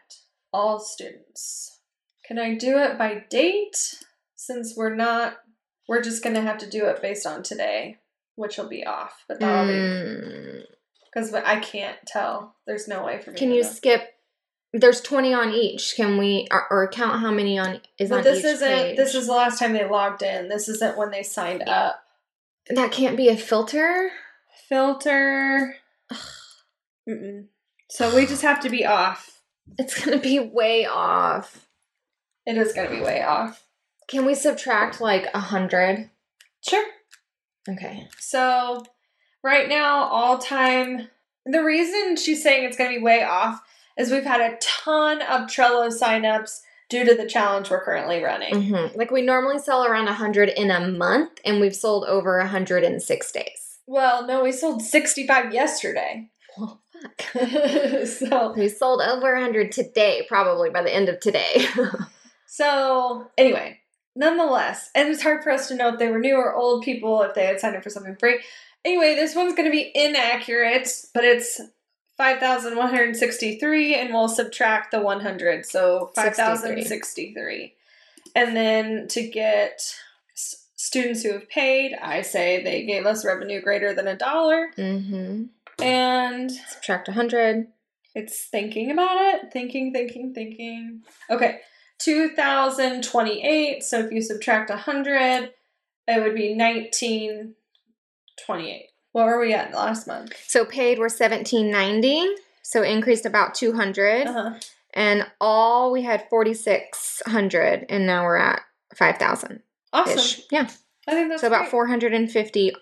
[0.53, 1.80] all students.
[2.31, 3.97] Can I do it by date?
[4.37, 5.39] Since we're not,
[5.89, 7.97] we're just going to have to do it based on today,
[8.37, 9.25] which will be off.
[9.27, 10.63] But that'll be Mm,
[11.13, 12.55] because I can't tell.
[12.69, 13.37] There's no way for me.
[13.37, 13.69] can to you know.
[13.69, 14.03] skip?
[14.73, 15.95] There's 20 on each.
[15.97, 18.69] Can we, or, or count how many on is But on this each isn't.
[18.69, 18.97] page?
[18.97, 20.49] This is the last time they logged in.
[20.49, 22.01] This isn't when they signed up.
[22.69, 24.13] that can't be a filter.
[24.69, 25.75] Filter.
[27.09, 27.47] Mm-mm.
[27.89, 29.43] So we just have to be off.
[29.79, 31.67] It's gonna be way off.
[32.51, 33.65] It is going to be way off.
[34.09, 36.11] Can we subtract like a hundred?
[36.67, 36.85] Sure.
[37.69, 38.09] Okay.
[38.19, 38.83] So
[39.45, 41.09] right now, all time.
[41.47, 43.63] The reason she's saying it's going to be way off
[43.97, 46.59] is we've had a ton of Trello signups
[46.89, 48.71] due to the challenge we're currently running.
[48.71, 52.39] hmm Like we normally sell around a hundred in a month, and we've sold over
[52.39, 53.79] a hundred in six days.
[53.87, 56.31] Well, no, we sold 65 yesterday.
[56.59, 57.23] Well, fuck.
[58.07, 61.65] so we sold over a hundred today, probably by the end of today.
[62.53, 63.79] So, anyway,
[64.17, 67.23] nonetheless, and it's hard for us to know if they were new or old people,
[67.23, 68.41] if they had signed up for something free.
[68.85, 71.61] Anyway, this one's going to be inaccurate, but it's
[72.17, 75.65] 5,163, and we'll subtract the 100.
[75.65, 77.75] So, 5,063.
[78.35, 79.95] And then to get
[80.35, 84.71] s- students who have paid, I say they gave us revenue greater than a dollar.
[84.77, 85.45] mm-hmm.
[85.83, 87.69] And Subtract hundred.
[88.15, 89.51] it's thinking about it.
[89.53, 91.03] Thinking, thinking, thinking.
[91.31, 91.61] Okay.
[92.01, 93.83] 2028.
[93.85, 95.53] So if you subtract 100,
[96.09, 98.87] it would be 1928.
[99.13, 100.35] What were we at last month?
[100.47, 102.25] So paid were seventeen ninety.
[102.63, 104.55] So increased about two hundred, Uh-huh.
[104.95, 108.61] and all we had forty six hundred, and now we're at
[108.95, 110.45] five thousand Awesome.
[110.53, 110.69] Yeah.
[111.09, 111.71] I think that's so about great.
[111.73, 112.73] four hundred and fifty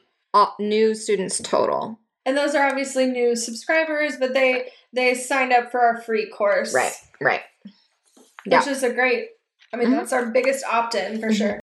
[0.60, 1.98] new students total.
[2.26, 6.74] And those are obviously new subscribers, but they they signed up for our free course.
[6.74, 6.92] Right.
[7.22, 7.40] Right.
[8.56, 9.28] Which is a great
[9.72, 9.96] I mean, Mhm.
[9.98, 11.36] that's our biggest opt-in for Mhm.
[11.36, 11.60] sure.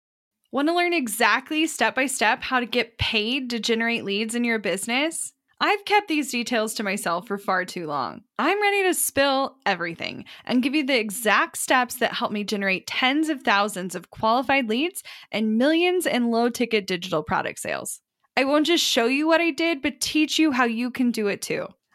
[0.52, 4.44] Want to learn exactly step by step how to get paid to generate leads in
[4.44, 5.34] your business?
[5.60, 8.22] I've kept these details to myself for far too long.
[8.38, 12.86] I'm ready to spill everything and give you the exact steps that help me generate
[12.88, 18.02] tens of thousands of qualified leads and millions in low ticket digital product sales.
[18.38, 21.28] I won't just show you what I did, but teach you how you can do
[21.28, 21.68] it too.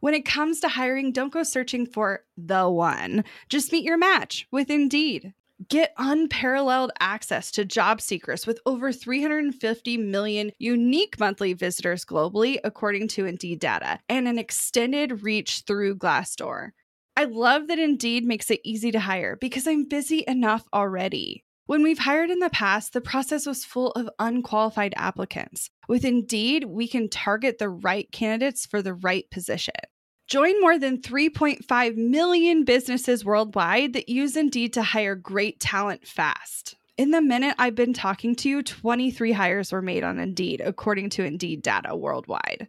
[0.00, 3.24] When it comes to hiring, don't go searching for the one.
[3.48, 5.34] Just meet your match with Indeed.
[5.68, 13.08] Get unparalleled access to job seekers with over 350 million unique monthly visitors globally, according
[13.08, 16.70] to Indeed data, and an extended reach through Glassdoor.
[17.16, 21.42] I love that Indeed makes it easy to hire because I'm busy enough already.
[21.68, 25.68] When we've hired in the past, the process was full of unqualified applicants.
[25.86, 29.74] With Indeed, we can target the right candidates for the right position.
[30.28, 36.74] Join more than 3.5 million businesses worldwide that use Indeed to hire great talent fast.
[36.96, 41.10] In the minute I've been talking to you, 23 hires were made on Indeed, according
[41.10, 42.68] to Indeed data worldwide.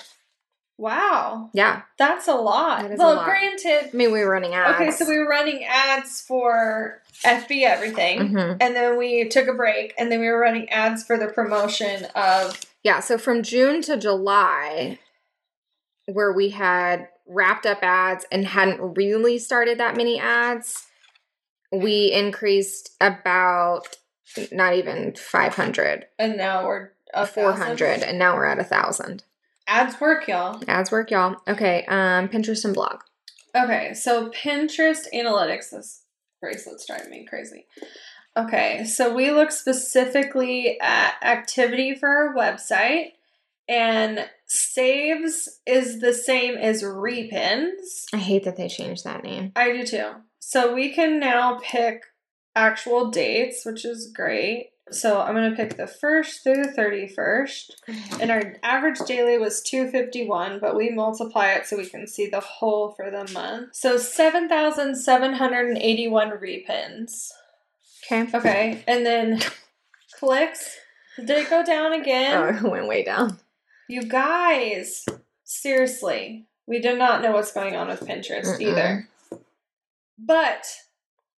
[0.77, 1.81] Wow, Yeah.
[1.97, 2.83] that's a lot.
[2.83, 3.25] That is a well, lot.
[3.25, 4.75] granted, I mean, we were running ads.
[4.75, 8.29] okay, so we were running ads for FB everything.
[8.29, 8.57] Mhm.
[8.61, 12.05] And then we took a break, and then we were running ads for the promotion
[12.13, 12.61] of.
[12.83, 14.99] Yeah, so from June to July,
[16.05, 20.85] where we had wrapped up ads and hadn't really started that many ads,
[21.71, 23.97] we increased about
[24.51, 29.23] not even 500, And now we're a 400, and now we're at a 1,000.
[29.67, 30.61] Ads work, y'all.
[30.67, 31.37] Ads work, y'all.
[31.47, 33.01] Okay, um, Pinterest and blog.
[33.55, 35.71] Okay, so Pinterest analytics.
[35.71, 36.03] This
[36.41, 37.65] bracelet's driving me crazy.
[38.37, 43.13] Okay, so we look specifically at activity for our website,
[43.67, 48.05] and saves is the same as repins.
[48.13, 49.51] I hate that they changed that name.
[49.55, 50.11] I do too.
[50.39, 52.03] So we can now pick
[52.57, 54.71] actual dates, which is great.
[54.89, 58.21] So I'm going to pick the 1st through the 31st.
[58.21, 62.39] And our average daily was 251, but we multiply it so we can see the
[62.39, 63.75] whole for the month.
[63.75, 67.31] So 7,781 repins.
[68.09, 68.29] Okay.
[68.33, 68.81] Okay.
[68.87, 69.41] And then
[70.17, 70.77] clicks.
[71.17, 72.37] Did it go down again?
[72.37, 73.39] Oh, it went way down.
[73.89, 75.05] You guys,
[75.43, 78.61] seriously, we do not know what's going on with Pinterest Mm-mm.
[78.61, 79.09] either.
[80.17, 80.65] But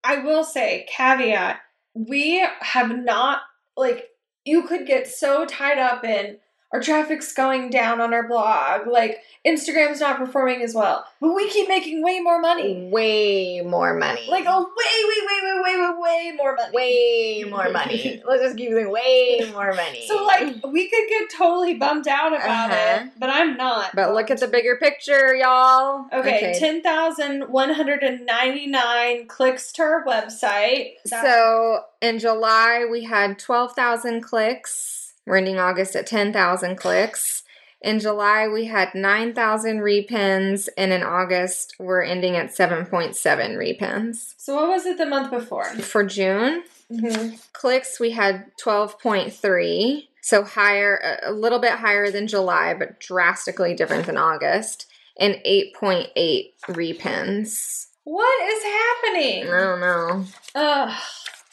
[0.08, 1.60] I will say, caveat,
[1.94, 3.42] we have not,
[3.76, 4.06] like,
[4.46, 6.38] you could get so tied up in
[6.72, 11.48] our traffic's going down on our blog, like, Instagram's not performing as well, but we
[11.48, 12.88] keep making way more money.
[12.92, 14.26] Way more money.
[14.28, 15.94] Like, oh, way, way, way, way, way, way,
[16.30, 16.72] way more money.
[16.74, 18.20] way more money.
[18.28, 20.04] Let's just keep saying way more money.
[20.06, 23.04] So, like, we could get totally bummed out about Uh-huh.
[23.04, 23.94] it, but I'm not.
[23.94, 26.06] but look at the bigger picture, y'all.
[26.12, 30.94] Okay, 10,199 clicks to our website.
[31.04, 34.97] That's- So in July we had twelve thousand clicks.
[35.28, 37.42] We're ending August at ten thousand clicks.
[37.80, 43.14] In July we had nine thousand repins, and in August we're ending at seven point
[43.14, 44.34] seven repins.
[44.36, 45.66] so, what was it the month before?
[45.66, 47.36] For June, Mm-hmm.
[47.52, 53.74] clicks we had 12.3 so higher a- a little bit higher than july but drastically
[53.74, 54.86] different than august
[55.20, 59.48] and 8.8 repins What is happening?
[59.50, 60.24] i don't know
[60.54, 60.98] Ugh.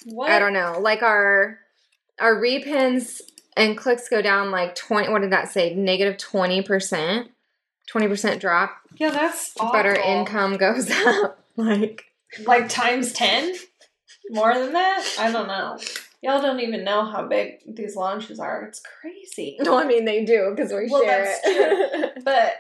[0.05, 0.32] What?
[0.32, 1.59] i don't know like our
[2.19, 3.19] our repins
[3.56, 7.28] and clicks go down like 20 what did that say negative 20%
[7.93, 9.72] 20% drop Yeah, that's awful.
[9.74, 12.06] but our income goes up like
[12.45, 13.53] Like times 10?
[14.32, 15.08] More than that?
[15.20, 15.78] I don't know.
[16.22, 18.64] Y'all don't even know how big these launches are.
[18.64, 19.58] It's crazy.
[19.60, 22.53] no i mean they do because we Well, share it But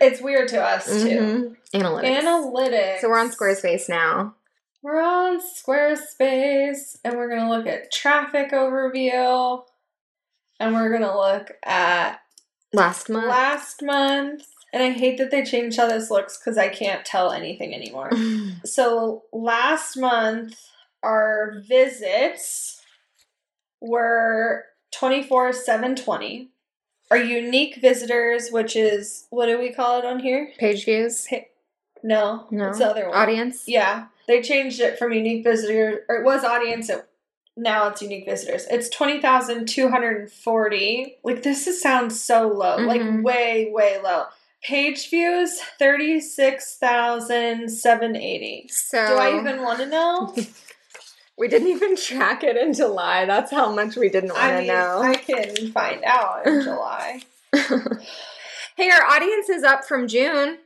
[0.00, 1.56] it's weird to us, too.
[1.72, 1.80] Mhm.
[1.80, 3.00] analytics Analytics.
[3.00, 4.34] so we're on squarespace now
[4.82, 9.62] We're on Squarespace and we're going to look at traffic overview
[10.62, 12.20] and we're to look at
[12.72, 16.68] last month last month And I hate that they changed how this looks because I
[16.68, 18.10] can't tell anything anymore.
[18.64, 20.58] so last month,
[21.02, 22.80] our visits
[23.80, 26.48] were 24 720.
[27.10, 30.52] Our unique visitors, which is what do we call it on here?
[30.58, 31.28] Page views.
[32.02, 32.68] No, No.
[32.70, 33.16] it's the other one.
[33.18, 33.64] Audience.
[33.68, 36.90] Yeah, they changed it from unique visitor, or it was audience.
[37.56, 38.66] Now it's unique visitors.
[38.70, 41.16] It's twenty thousand two hundred and forty.
[41.24, 42.86] Like this is, sounds so low, Mhm.
[42.86, 44.24] like way way low.
[44.62, 48.68] Page views thirty six thousand seven eighty.
[48.68, 50.34] So Do I even want to know?
[51.38, 53.24] We didn't even track it in July.
[53.24, 55.00] That's how much we didn't want I to mean, know.
[55.02, 57.22] I can find out in July.
[58.76, 60.58] hey, our audience is up from June,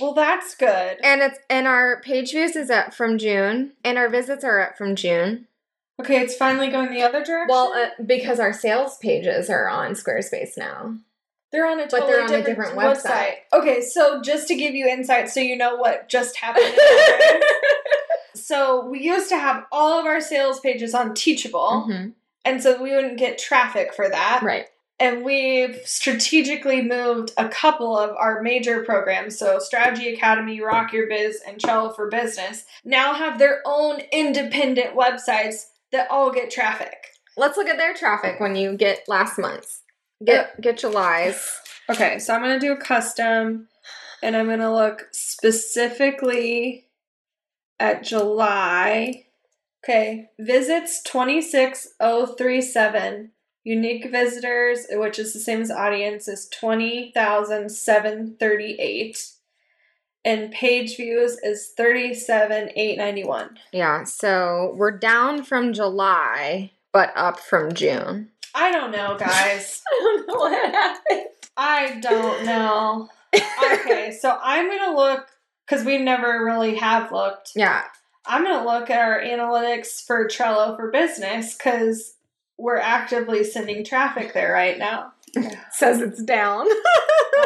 [0.00, 0.96] Well, that's good.
[1.04, 4.76] and it's and our page views is up from June, and our visits are up
[4.78, 5.46] from June.
[6.00, 7.48] Okay, it's finally going the other direction.
[7.48, 10.94] Well, uh, because our sales pages are on Squarespace now.
[11.50, 13.04] They're on a But totally they're on a different, different website.
[13.04, 13.34] website.
[13.60, 16.66] Okay, so just to give you insight so you know what just happened.
[16.66, 17.44] in our brains.
[18.34, 22.12] so we used to have all of our sales pages on Teachable, Mhm.
[22.44, 24.40] and so we wouldn't get traffic for that.
[24.42, 24.66] Right.
[25.00, 31.06] And we've strategically moved a couple of our major programs, so Strategy Academy, Rock Your
[31.06, 36.96] Biz, and Trello for Business, now have their own independent websites that all get traffic.
[37.36, 39.82] Let's look at their traffic when you get last month's.
[40.24, 41.60] Get uh, get July's.
[41.88, 43.68] Okay, so I'm gonna do a custom
[44.22, 46.88] and I'm gonna look specifically
[47.78, 49.26] at July.
[49.84, 53.30] Okay, visits 26037.
[53.64, 59.37] Unique visitors, which is the same as audience, is 20,738.
[60.24, 63.58] And page views is 37,891.
[63.72, 68.30] Yeah, so we're down from July, but up from June.
[68.54, 69.82] I don't know, guys.
[69.92, 71.26] I don't know what happened.
[71.56, 73.08] I don't know.
[73.34, 75.28] Okay, so I'm gonna look
[75.66, 77.52] because we never really have looked.
[77.54, 77.84] Yeah.
[78.26, 82.14] I'm gonna look at our analytics for Trello for Business because
[82.58, 85.12] we're actively sending traffic there right now.
[85.72, 86.66] Says it's down.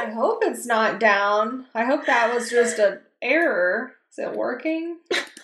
[0.01, 1.67] I hope it's not down.
[1.75, 3.93] I hope that was just an error.
[4.11, 4.99] Is it working?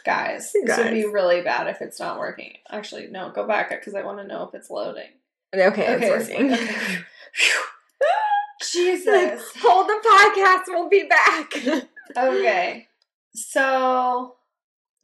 [0.04, 2.54] Guys, this would be really bad if it's not working.
[2.70, 5.10] Actually, no, go back because I want to know if it's loading.
[5.54, 6.52] okay, Okay, it's working.
[6.52, 6.98] okay.
[8.72, 9.42] Jesus.
[9.60, 11.52] Hold the podcast, we'll be back.
[12.16, 12.88] Okay.
[13.34, 14.36] So,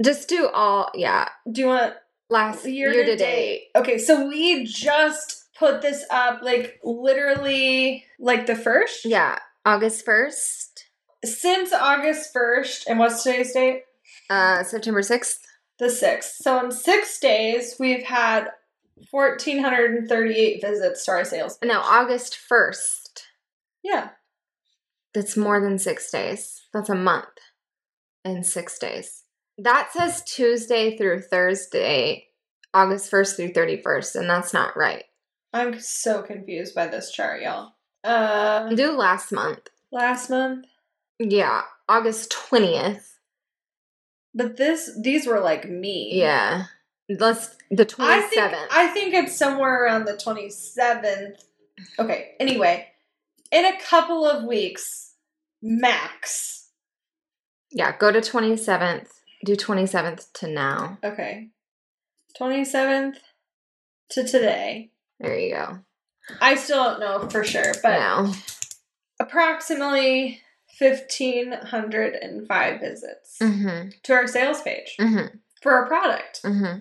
[0.03, 1.29] Just do all yeah.
[1.53, 1.95] do you want
[2.31, 3.65] Last year, year, to date?
[3.77, 9.05] Okay, so we just put this up like literally like the first?
[9.05, 9.39] Yeah.
[9.65, 10.87] August first.
[11.25, 13.85] Since August 1st, and what's today's date?
[14.29, 15.41] Uh September sixth.
[15.79, 16.37] The 6th.
[16.43, 18.51] So in six days, we've had
[19.11, 21.59] 1,438 visits to our sales.
[21.65, 23.27] No, August first.
[23.83, 24.11] Yeah.
[25.13, 26.63] That's more than six days.
[26.73, 27.27] That's a month
[28.25, 29.25] and six days.
[29.59, 32.27] That says Tuesday through Thursday,
[32.73, 35.05] August 1st through 31st, and that's not right.
[35.55, 37.75] I'm so confused by this chart, y'all.
[38.03, 39.71] Uh, Do last month.
[39.93, 40.67] last month.
[41.21, 43.13] Yeah, August 20th.
[44.35, 46.11] But this, these were like me.
[46.13, 46.65] Yeah.
[47.09, 48.33] Let's, the 27th.
[48.37, 51.37] I I think it's somewhere around the 27th.
[52.01, 52.89] Okay, anyway,
[53.53, 55.13] in a couple of weeks
[55.63, 56.71] max.
[57.71, 59.09] yeah, go to 27th.
[59.45, 60.99] Do 27th to now.
[61.05, 61.51] Okay.
[62.41, 63.17] 27th
[64.11, 64.91] to today.
[65.21, 65.79] There you go.
[66.41, 68.33] I still don't know for sure, but now.
[69.21, 70.41] approximately
[70.79, 73.89] 1505 visits Mm-hmm.
[74.03, 75.37] to our sales page Mm-hmm.
[75.63, 76.43] for our product.
[76.43, 76.81] Mm-hmm.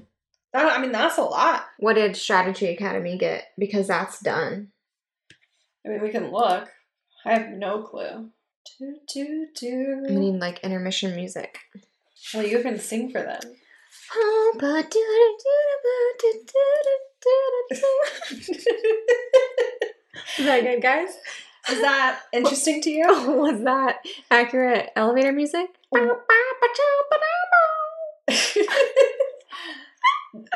[0.54, 1.66] That, I mean, that's a lot.
[1.80, 3.46] What did Strategy Academy get?
[3.58, 4.70] Because that's done.
[5.86, 6.70] I mean, we can look.
[7.26, 8.30] I have no clue.
[8.80, 10.04] Do, do, do.
[10.08, 11.58] We need like intermission music.
[12.34, 13.42] Well, you can sing for them.
[20.38, 21.10] Is that good, guys?
[21.70, 23.08] Is that interesting to you?
[23.08, 23.98] Was that
[24.30, 25.68] accurate elevator music?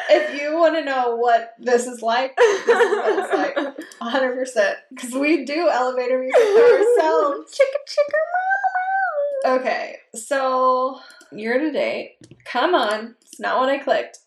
[0.09, 3.55] if you want to know what this is like, this is what it's like.
[4.01, 4.75] 100%.
[4.89, 7.57] Because we do elevator music for ourselves.
[7.57, 9.59] Chicka chicka.
[9.59, 10.99] Okay, so
[11.31, 12.17] year to date.
[12.45, 13.15] Come on.
[13.21, 14.19] It's not what I clicked.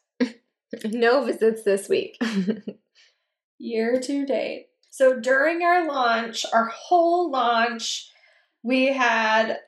[0.84, 2.16] No visits this week.
[3.58, 4.68] Year to date.
[4.90, 8.10] So during our launch, our whole launch,
[8.62, 9.58] we had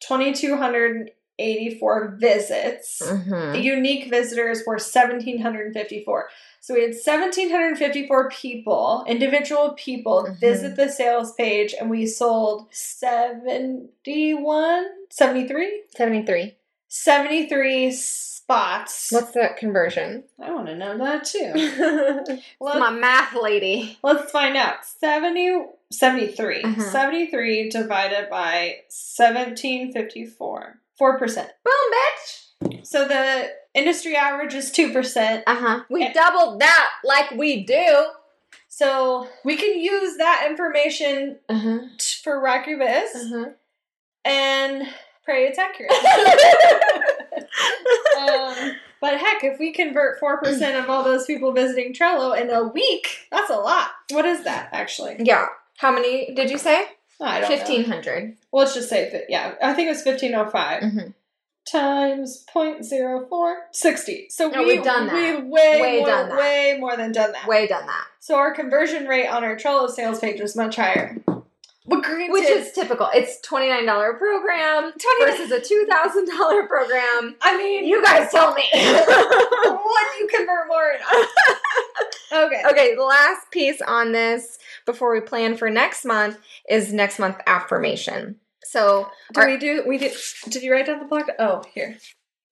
[0.00, 3.00] 2,284 visits.
[3.04, 3.62] Mhm.
[3.62, 6.28] Unique visitors were 1,754.
[6.60, 10.40] So we had 1,754 people, individual people, Mhm.
[10.40, 15.82] visit the sales page, and we sold 71, 73?
[15.96, 16.56] 73.
[16.88, 17.90] 73
[18.48, 19.08] spots.
[19.12, 20.24] What's that conversion?
[20.42, 22.38] I want to know that too.
[22.60, 23.98] Well, my math lady.
[24.02, 24.84] Let's find out.
[24.86, 26.62] 70, 73.
[26.62, 26.82] Mhm.
[26.82, 30.78] 73 divided by 1754.
[31.00, 31.34] 4%.
[31.64, 32.86] Boom, bitch.
[32.86, 35.42] So the industry average is 2%.
[35.46, 35.80] Uh huh.
[35.90, 36.12] We Eh.
[36.14, 38.06] doubled that like we do.
[38.68, 41.78] So we can use that information Uh huh.
[41.98, 43.44] t- for Rock Your Biz Uh
[44.24, 44.88] and
[45.24, 45.92] pray it's accurate.
[48.18, 52.64] um, but heck, if we convert 4% of all those people visiting Trello in a
[52.68, 53.90] week, that's a lot.
[54.10, 55.16] What is that actually?
[55.20, 55.46] yeah.
[55.78, 56.84] How many did you say?
[57.20, 57.56] I don't know.
[57.56, 58.36] Fifteen hundred.
[58.52, 60.82] Well, let's just say, yeah, I think it was 1505.
[60.82, 61.10] Mm-hmm.
[61.70, 65.14] times 0.04 60 so No, we, we've done that.
[65.42, 66.38] we way, Way more, done that.
[66.38, 68.04] way more than done that Way done that.
[68.20, 71.18] so our conversion rate on our trello sales page was much higher
[71.88, 73.08] but granted, Which is typical.
[73.14, 77.36] It's twenty nine dollar program 29 versus a two thousand dollar program.
[77.42, 78.64] i mean You guys tell me.
[78.72, 81.00] what do you convert more in?
[82.32, 87.18] okay okay, the last piece on this before we plan for next month is next
[87.18, 88.36] month affirmation.
[88.64, 90.12] So do our- we do we did
[90.50, 91.96] did you write down the block oh here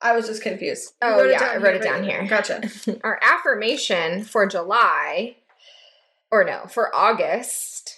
[0.01, 2.27] i was just confused Oh, yeah, I wrote it down here.
[2.27, 2.63] gotcha
[3.05, 5.37] our affirmation for July,
[6.31, 7.96] or no, for August,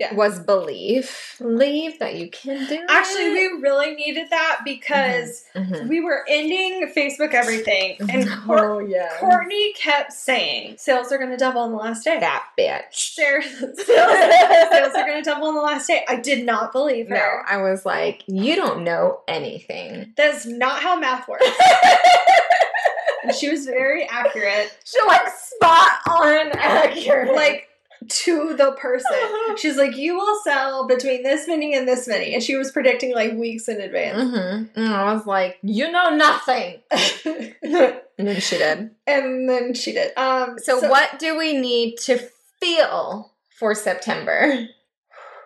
[0.00, 0.14] Yeah.
[0.14, 1.14] was believe.
[1.38, 3.32] Believe that you can do actually it.
[3.34, 5.88] we really needed that because Mhm.
[5.88, 11.36] we were ending facebook everything and oh yeah, Courtney kept saying sales are going to
[11.36, 12.18] double on the last day.
[12.18, 12.94] that bitch.
[13.20, 13.44] Sales,
[13.86, 16.02] sales are going to double on the last day.
[16.08, 17.14] I did not believe her.
[17.16, 20.14] No, I was like, you don't know anything.
[20.16, 21.46] That's not how math works.
[23.22, 27.34] and she was very accurate, She like spot on accurate.
[27.34, 27.66] like
[28.08, 29.16] to the person.
[29.56, 32.34] She's like, you will sell between this many and this many.
[32.34, 34.18] And she was predicting like weeks in advance.
[34.18, 34.80] Mm-hmm.
[34.80, 36.80] And I was like, you know nothing.
[36.90, 38.90] and then she did.
[39.06, 40.16] and then she did.
[40.16, 42.18] Um, So, what do we need to
[42.60, 44.68] feel for September?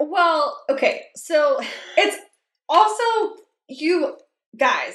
[0.01, 1.07] Well, okay.
[1.17, 1.61] So
[1.97, 2.17] it's
[2.69, 3.37] also
[3.69, 4.17] you
[4.57, 4.95] guys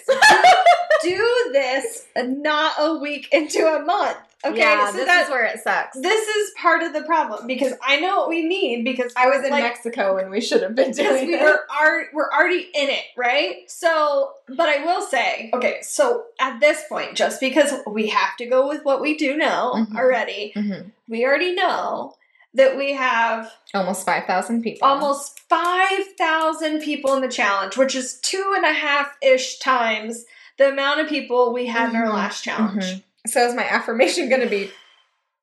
[1.01, 4.17] do this not a week into a month.
[4.45, 5.97] Okay, yeah, so this that is where it sucks.
[5.99, 9.43] this is part of the problem because I know what we need because I was
[9.43, 11.41] in like, Mexico and we should have been doing we it.
[11.41, 13.69] were ar- we're already in it, right?
[13.69, 18.45] So, but I will say, okay, so at this point, just because we have to
[18.45, 19.97] go with what we do know Mhm.
[19.97, 20.91] already, Mhm.
[21.09, 22.15] we already know
[22.53, 24.87] that we have Almost 5,000 people.
[24.87, 30.25] almost 5,000 people in the challenge, which is two and a half ish times
[30.57, 32.13] the amount of people we had in our Mhm.
[32.13, 33.01] last challenge.
[33.29, 34.71] So, is my affirmation going to be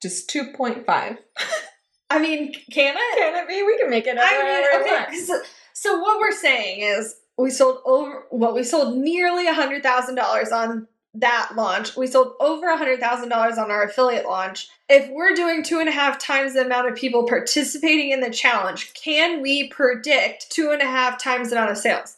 [0.02, 0.86] just 2.5?
[2.10, 3.18] I mean, can it?
[3.18, 3.62] Can it be?
[3.62, 5.04] We can make it I mean, okay.
[5.06, 9.82] 'cause- So what we're saying is we sold over well, we sold nearly a hundred
[9.82, 11.96] thousand dollars on that launch.
[11.96, 14.68] We sold over a hundred thousand dollars on our affiliate launch.
[14.88, 18.30] If we're doing two and a half times the amount of people participating in the
[18.30, 22.16] challenge, can we predict two and a half times the amount of sales?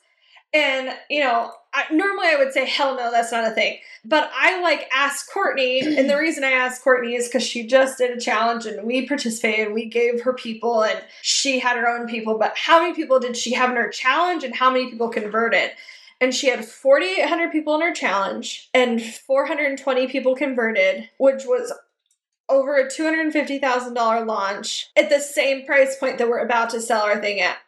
[0.52, 3.78] And you know, I, normally I would say hell no, that's not a thing.
[4.04, 7.98] But I like asked Courtney, and the reason I asked Courtney is because she just
[7.98, 9.72] did a challenge and we participated.
[9.72, 12.38] We gave her people, and she had her own people.
[12.38, 15.70] But how many people did she have in her challenge, and how many people converted?
[16.20, 21.72] And she had 4,800 people in her challenge, and 420 people converted, which was
[22.48, 27.20] over a $250,000 launch at the same price point that we're about to sell our
[27.20, 27.58] thing at.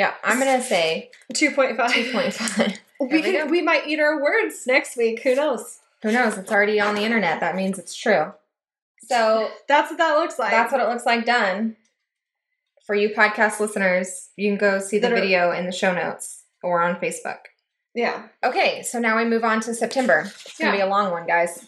[0.00, 1.76] Yeah, I'm going to say 2.5.
[1.76, 2.78] 2.5.
[3.00, 5.22] We There we we might eat our words next week.
[5.24, 5.80] Who knows?
[6.02, 6.38] Who knows?
[6.38, 7.40] It's already on the internet.
[7.40, 8.32] That means it's true.
[9.08, 10.52] So, That's what that looks like.
[10.52, 11.76] that's what it looks like done.
[12.86, 16.80] For you podcast listeners, you can go see the video in the show notes or
[16.82, 17.38] on Facebook.
[17.94, 18.28] yeah.
[18.42, 20.24] Okay, so now we move on to September.
[20.26, 20.84] It's going to Yeah.
[20.84, 21.66] be a long one, guys.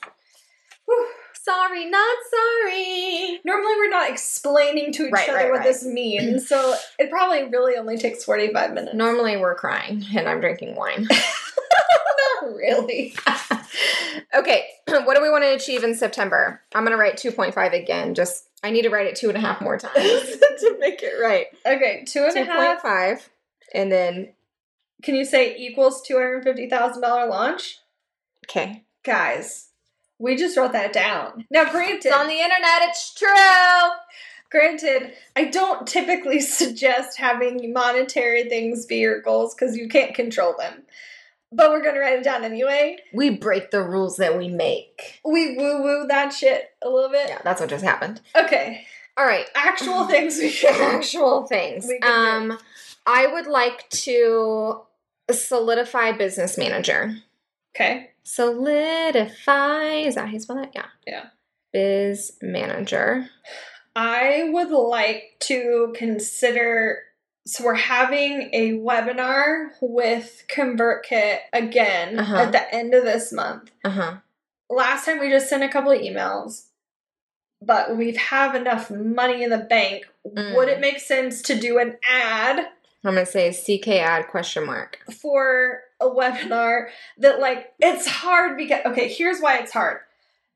[1.44, 3.40] Sorry, not sorry.
[3.44, 5.64] Normally we're not explaining to each Right, other right, what right.
[5.66, 8.94] this means, so it probably really only takes 45 minutes.
[8.94, 11.08] Normally we're crying and I'm drinking wine.
[12.42, 13.14] not really.
[14.34, 16.60] okay, what do we want to achieve in September?
[16.74, 18.14] I'm going to write 2.5 again.
[18.14, 21.14] Just, I need to write it two and a half more times to make it
[21.20, 21.46] right.
[21.66, 22.82] Okay, two and a half.
[22.82, 23.28] 2.5.
[23.74, 24.32] And then,
[25.02, 27.78] Can you say equals $250,000 launch?
[28.46, 28.84] okay.
[29.04, 29.70] Guys,
[30.22, 31.44] we just wrote that down.
[31.50, 32.82] Now, granted, It's on the internet.
[32.88, 33.90] It's true.
[34.50, 40.54] granted, I don't typically suggest having monetary things be your goals because you can't control
[40.58, 40.82] them.
[41.50, 42.96] but we're gonna write it down anyway.
[43.12, 45.20] We break the rules that we make.
[45.24, 47.28] We woo woo that shit a little bit.
[47.28, 48.20] Yeah, that's what just happened.
[48.34, 48.86] Okay,
[49.18, 49.46] All right.
[49.54, 50.96] actual things we can.
[50.96, 51.86] Actual things.
[51.86, 52.52] We can do.
[52.54, 52.58] Um,
[53.06, 54.80] I would like to
[55.30, 57.16] solidify business manager.
[57.74, 58.11] Okay.
[58.24, 59.94] Solidify.
[60.06, 60.72] Is that how you spell that?
[60.74, 60.86] Yeah.
[61.06, 61.24] Yeah.
[61.72, 63.28] Biz manager.
[63.96, 66.98] I would like to consider.
[67.46, 72.36] So we're having a webinar with ConvertKit again Uh-huh.
[72.36, 73.70] at the end of this month.
[73.84, 74.14] Uh huh.
[74.70, 76.66] Last time we just sent a couple of emails,
[77.60, 80.04] but we have have enough money in the bank.
[80.26, 80.56] Mm.
[80.56, 82.66] Would it make sense to do an ad
[83.04, 85.00] I'm gonna say CK ad question mark.
[85.20, 86.88] for a webinar
[87.18, 89.98] that like it's hard because okay, here's why it's hard.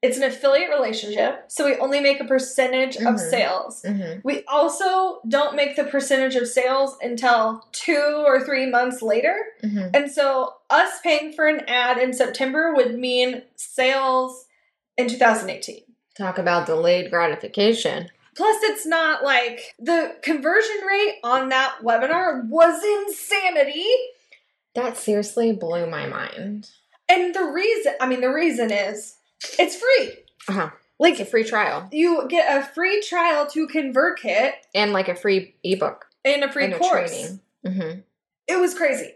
[0.03, 3.31] It's an affiliate relationship, so we only make a percentage of Mhm.
[3.31, 3.83] sales.
[3.83, 4.21] Mm-hmm.
[4.25, 9.35] We also don't make the percentage of sales until 2 or 3 months later.
[9.65, 9.89] Mm-hmm.
[9.95, 14.45] And so us paying for an ad in September would mean sales
[14.99, 15.83] in 2018.
[16.15, 18.11] Talk about delayed gratification.
[18.37, 23.87] Plus, it's not like the conversion rate on that webinar was insanity.
[24.77, 26.71] That seriously blew my mind.
[27.09, 29.17] And the reason, I mean, the reason is
[29.59, 30.13] it's free.
[30.49, 30.71] Uh huh.
[30.99, 35.15] Like, It's a free trial you get a free trial to ConvertKit and like a
[35.15, 37.11] free ebook and a free and a course.
[37.11, 37.41] training.
[37.67, 38.01] Mm-hmm.
[38.49, 39.13] It was crazy.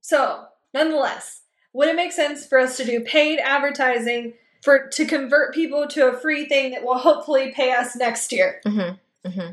[0.00, 1.42] So, nonetheless,
[1.72, 6.08] would it make sense for us to do paid advertising for to convert people to
[6.08, 8.60] a free thing that will hopefully pay us next year?
[8.66, 9.28] Mm-hmm.
[9.28, 9.52] Mm-hmm.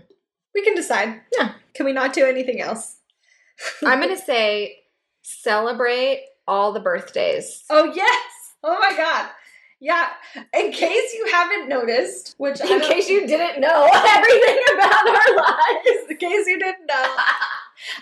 [0.55, 1.21] We can decide.
[1.37, 1.53] Yeah.
[1.75, 2.97] Can we not do anything else?
[3.85, 4.79] I'm gonna say
[5.21, 7.63] celebrate all the birthdays.
[7.69, 8.31] Oh yes!
[8.63, 9.29] Oh my god!
[9.79, 10.09] Yeah.
[10.53, 16.09] In case you haven't noticed, which In case you didn't know everything about our lives.
[16.09, 17.15] in case you didn't know,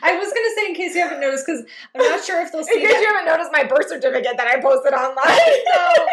[0.02, 1.64] I was gonna say in case you haven't noticed because
[1.94, 2.76] I'm not sure if they'll see.
[2.76, 3.02] In case that.
[3.02, 5.16] you haven't noticed my birth certificate that I posted online.
[5.28, 6.06] So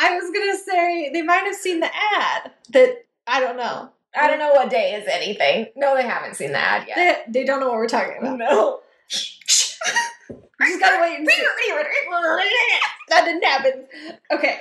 [0.00, 3.90] I was gonna say they might have seen the ad that I don't know.
[4.18, 5.66] I don't know what day is anything.
[5.76, 6.96] No, they haven't seen the ad yet.
[7.26, 8.38] They, they don't know what we're talking about.
[8.38, 8.80] No.
[10.60, 11.42] You just gotta wait and see.
[13.08, 13.84] that didn't happen.
[14.32, 14.58] Okay.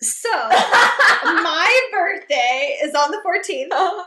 [0.00, 4.04] So my birthday is on the 14th.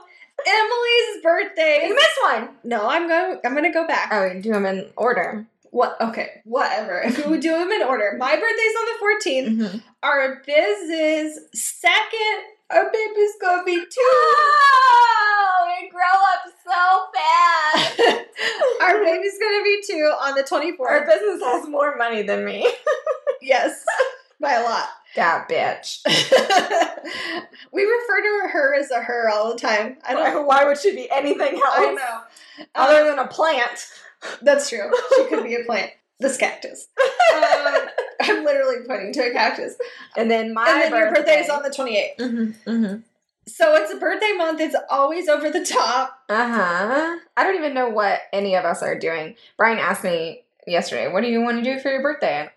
[0.48, 1.88] Emily's birthday.
[1.88, 2.50] you missed one.
[2.64, 3.40] No, I'm going.
[3.46, 4.10] I'm gonna go back.
[4.12, 5.46] Oh, you do them in order.
[5.72, 6.00] What?
[6.02, 7.02] Okay, whatever.
[7.02, 9.70] If we do them in order, my birthday's on the 14th.
[9.70, 9.78] Mm-hmm.
[10.04, 12.42] Our biz is second.
[12.72, 13.86] Our baby's gonna be two.
[14.00, 15.21] Oh,
[15.80, 18.00] we grow up so fast.
[18.82, 20.80] Our baby's gonna be two on the 24th.
[20.90, 22.68] Our business has more money than me.
[23.42, 23.84] yes,
[24.40, 24.88] by a lot.
[25.16, 26.00] That bitch.
[27.74, 29.98] we refer to her as a her all the time.
[30.08, 30.34] I don't.
[30.34, 32.66] Know why would she be anything else I know.
[32.76, 33.88] other Um, than a plant?
[34.42, 34.90] that's true.
[35.16, 35.92] She could be a plant.
[36.20, 36.88] This cactus.
[37.36, 37.76] Um,
[38.22, 39.76] I'm literally pointing to a cactus.
[40.16, 42.18] And then my and then your birthday is on the 28th.
[42.20, 43.00] Mm-hmm, mm-hmm.
[43.48, 44.62] So it's a birthday month.
[44.62, 46.20] It's always over the top.
[46.30, 47.20] Uh huh.
[47.36, 49.36] I don't even know what any of us are doing.
[49.58, 52.50] Brian asked me yesterday, "What do you want to do for your birthday?"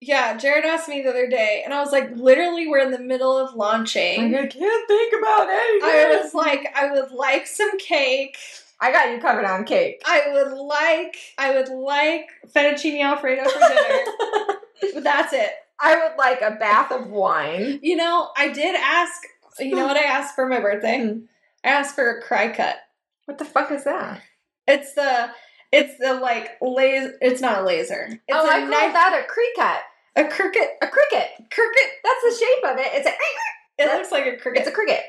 [0.00, 2.98] Yeah, Jared asked me the other day, and I was like, literally, we're in the
[2.98, 4.34] middle of launching.
[4.34, 5.88] I can't think about anything.
[5.88, 8.36] I was like, I would like some cake.
[8.80, 10.02] I got you covered on cake.
[10.04, 14.56] I would like, I would like fettuccine alfredo for dinner.
[14.92, 15.52] but that's it.
[15.78, 17.78] I would like a bath of wine.
[17.80, 19.20] You know, I did ask.
[19.60, 21.02] You know what I asked for my birthday?
[21.04, 21.18] Hmm.
[21.64, 22.74] I asked for a Cricut.
[23.26, 24.20] What the fuck is that?
[24.66, 25.30] It's the,
[25.70, 27.14] it's the like laser.
[27.20, 28.06] It's not a laser.
[28.10, 29.82] It's oh, I call knife, that a cricket.
[30.16, 30.70] a cricket.
[30.82, 31.28] A cricket.
[31.50, 31.90] Cricket.
[32.04, 32.88] That's the shape of it.
[32.94, 33.12] It's a.
[33.78, 34.60] It looks like a cricket.
[34.62, 35.00] It's a cricket.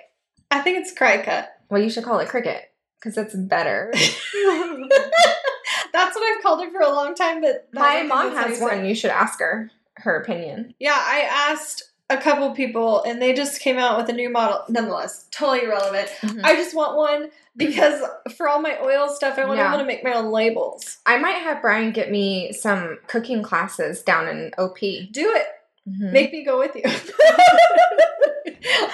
[0.51, 1.47] I think it's Cricut.
[1.69, 2.61] Well, you should call it cricket
[2.99, 3.91] because it's better.
[5.93, 8.55] That's what I've called it for a long time, but My mom has what you
[8.55, 8.65] said.
[8.77, 8.85] one.
[8.85, 10.73] You should ask her her opinion.
[10.79, 11.83] Yeah, I asked
[12.17, 14.63] a couple people, and they just came out with a new model.
[14.69, 16.09] Nonetheless, totally irrelevant.
[16.21, 16.41] Mhm.
[16.43, 18.01] I just want one because
[18.37, 19.77] for all my oil stuff, I want to Yeah.
[19.77, 20.97] to make my own labels.
[21.05, 25.09] I might have Brian get me some cooking classes down in OP.
[25.11, 25.47] Do it.
[25.89, 26.11] Mhm.
[26.11, 26.83] Make me go with you.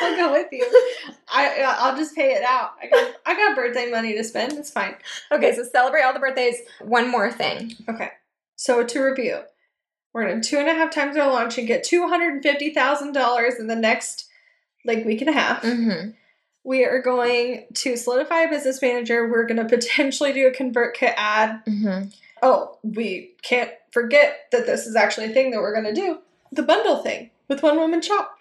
[0.01, 0.65] I'll go with you.
[1.31, 2.71] I I'll just pay it out.
[2.81, 4.53] I got I got birthday money to spend.
[4.53, 4.95] It's fine.
[5.31, 6.57] Okay, so celebrate all the birthdays.
[6.81, 7.73] One more thing.
[7.87, 8.09] Okay.
[8.55, 9.39] So to review,
[10.13, 12.73] we're gonna two and a half times our launch and get two hundred and fifty
[12.73, 14.27] thousand dollars in the next
[14.85, 15.61] like week and a half.
[15.61, 16.11] Mm-hmm.
[16.63, 19.27] We are going to solidify a business manager.
[19.29, 21.63] We're gonna potentially do a ConvertKit ad.
[21.65, 22.09] Mm-hmm.
[22.41, 26.19] Oh, we can't forget that this is actually a thing that we're gonna do.
[26.51, 28.35] The bundle thing with one woman shop.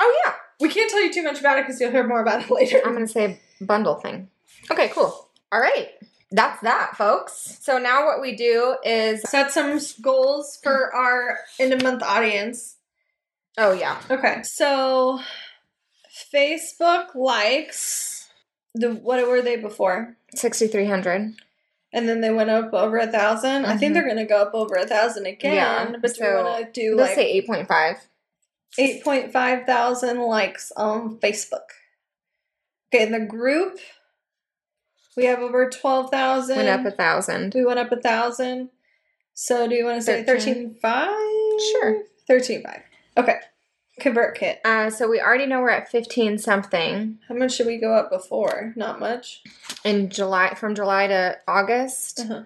[0.00, 2.42] Oh yeah, We can't tell you too much about it because you'll hear more about
[2.42, 2.80] it later.
[2.84, 4.28] I'm gonna say bundle thing.
[4.70, 5.28] Okay, cool.
[5.50, 5.90] All right.
[6.30, 7.58] That's that, folks.
[7.62, 12.76] So now what we do is Set some goals for our end of month audience.
[13.56, 15.20] oh yeah, Okay, so
[16.32, 18.28] Facebook likes
[18.74, 20.16] the what were they before?
[20.34, 21.34] sixty three hundred.
[21.90, 23.94] And then they went up over a 1000 I think Mhm.
[23.94, 25.54] they're gonna go up over a thousand again.
[25.54, 27.96] Yeah, but we so want to do Let's like say eight point five.
[28.78, 31.64] eight point five thousand likes on Facebook?
[32.94, 33.78] Okay, in the group
[35.18, 36.56] we have over twelve thousand.
[36.56, 37.52] Went up a thousand.
[37.54, 38.70] We went up a thousand.
[39.34, 40.54] So do you want to say Thirteen.
[40.54, 41.60] thirteen five?
[41.72, 42.02] Sure.
[42.26, 42.82] Thirteen five.
[43.16, 43.38] Okay.
[44.00, 44.58] ConvertKit.
[44.64, 48.10] Uh, so we already know we're at fifteen something How much should we go up
[48.10, 48.72] before?
[48.76, 49.42] Not much.
[49.84, 52.20] in July from July to August.
[52.20, 52.42] Uh-huh.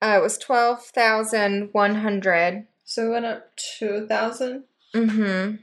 [0.00, 2.66] Uh, it was twelve thousand one hundred.
[2.84, 4.64] So we went up two thousand.
[4.94, 5.56] Mm-hmm.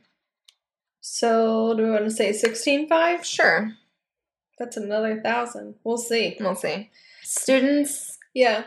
[1.00, 3.26] So do we want to say sixteen five?
[3.26, 3.74] Sure.
[4.62, 5.74] That's another thousand.
[5.84, 6.38] We'll see.
[6.40, 6.92] We'll see.
[7.24, 8.20] Students.
[8.36, 8.66] Yeah.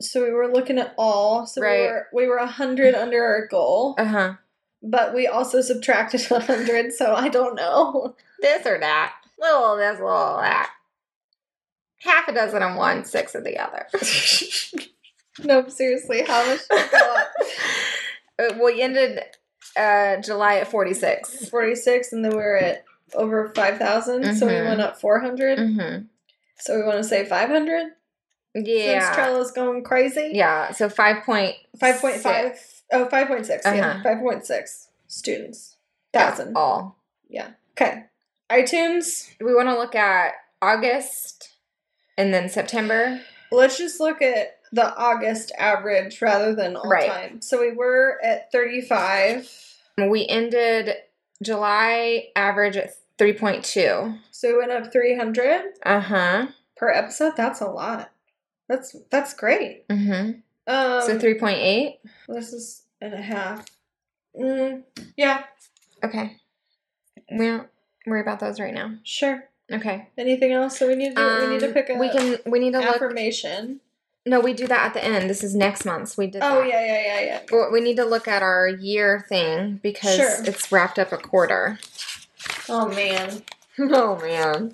[0.00, 1.46] So we were looking at all.
[1.46, 1.82] So Right.
[1.82, 4.32] we were we were a hundred under our goal, Uh huh.
[4.82, 6.92] but we also subtracted a hundred.
[6.92, 8.16] So I don't know.
[8.40, 9.14] This or that.
[9.38, 10.70] Little of this, little of that.
[12.00, 13.86] Half a dozen of one, six of the other.
[15.44, 17.28] no, seriously, how much did it go up?
[18.40, 19.20] Uh, we ended
[19.76, 21.50] uh, July at 46.
[21.50, 22.84] 46 and then we were at
[23.14, 26.04] over 5000 so we went up 400 Mm-hmm.
[26.58, 27.88] so we want to say 500
[28.54, 29.00] Yeah.
[29.00, 31.54] since Trello's going crazy yeah, so 5.5.
[31.78, 32.56] 5.5
[32.92, 34.08] oh 5.6 yeah Uh-huh.
[34.08, 35.76] 5.6 students
[36.12, 36.96] thousand All.
[37.28, 37.50] Yeah.
[37.72, 38.04] Okay
[38.50, 41.50] itunes We want to look at August
[42.18, 43.20] and then September.
[43.52, 47.08] let's just look at the august average rather than all Right.
[47.10, 49.50] time so we were at 35
[49.98, 50.94] We ended
[51.42, 52.90] July average at
[53.20, 54.18] 3.2.
[54.30, 56.46] so we went up 300 Uh huh.
[56.76, 58.10] per episode that's a lot
[58.68, 60.30] that's that's great Mm-hmm.
[60.72, 61.98] um so 3.8.
[62.28, 63.66] This is and a half.
[64.38, 64.82] Mm,
[65.16, 65.44] yeah,
[66.04, 66.36] Okay.
[67.32, 67.68] We don't
[68.06, 68.94] worry about those right now.
[69.04, 69.44] sure.
[69.72, 70.08] Okay.
[70.18, 71.46] Anything else that we need to do?
[71.46, 72.38] we need to Um, pick a We can.
[72.46, 72.96] We need to look.
[72.96, 73.80] affirmation.
[74.26, 75.30] No, we do that at the end.
[75.30, 76.16] This is next month's.
[76.18, 76.42] We did.
[76.42, 76.68] Oh that.
[76.68, 77.68] yeah, yeah, yeah, yeah.
[77.72, 80.44] We need to look at our year thing because Sure.
[80.44, 81.78] it's wrapped up a quarter.
[82.70, 83.42] Oh man,
[83.78, 84.72] Oh man.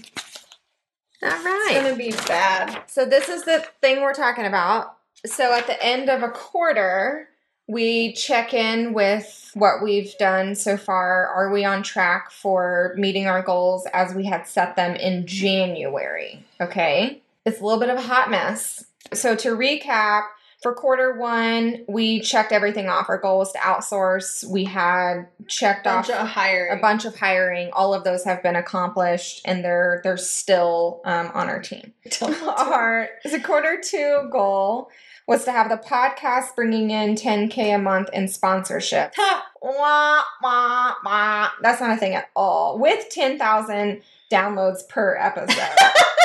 [1.23, 2.83] All it's gonna be bad.
[2.89, 4.97] So this is the thing we're talking about.
[5.25, 7.29] So at the end of a quarter,
[7.67, 11.27] we check in with what we've done so far.
[11.29, 16.45] Are we on track for meeting our goals as we had set them in January?
[16.61, 17.23] Okay.
[17.45, 18.85] It's a little bit of a hot mess.
[19.15, 20.25] So to recap,
[20.63, 23.09] for quarter one, we checked everything off.
[23.09, 24.43] Our goal was to outsource.
[24.49, 26.79] We had checked Bunch off of hiring.
[26.79, 27.71] a bunch of hiring.
[27.73, 31.93] All of those have been accomplished, and they're they're still um, on our team.
[32.23, 34.89] Our the quarter two goal
[35.29, 39.13] was to have the podcast bringing in 10k a month in sponsorship.
[39.61, 41.51] Wah, wah, wah.
[41.61, 42.79] That's not a thing at all.
[42.79, 45.59] With 10,000 downloads per episode.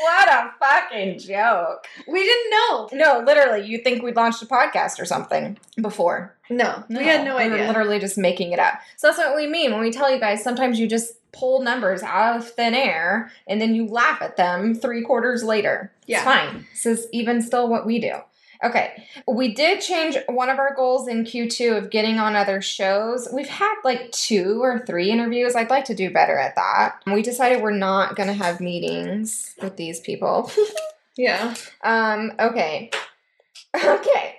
[0.00, 1.86] what a fucking joke.
[2.06, 2.88] we didn't know.
[2.92, 6.34] No, literally, you think we'd launched a podcast or something before.
[6.50, 7.66] No, we had no we were idea.
[7.66, 8.74] literally just making it up.
[8.96, 12.02] So that's what we mean when we tell you guys sometimes you just pull numbers
[12.02, 15.92] out of thin air and then you laugh at them three quarters later.
[16.06, 16.16] Yeah.
[16.18, 16.66] It's fine.
[16.72, 18.14] This is even still what we do.
[18.64, 19.04] Okay.
[19.26, 23.28] We did change one of our goals in Q2 of getting on other shows.
[23.32, 25.54] We've had like two or three interviews.
[25.54, 27.02] I'd like to do better at that.
[27.06, 30.50] We decided we're not going to have meetings with these people.
[31.16, 31.54] yeah.
[31.82, 32.90] Um, okay.
[33.76, 34.34] Okay.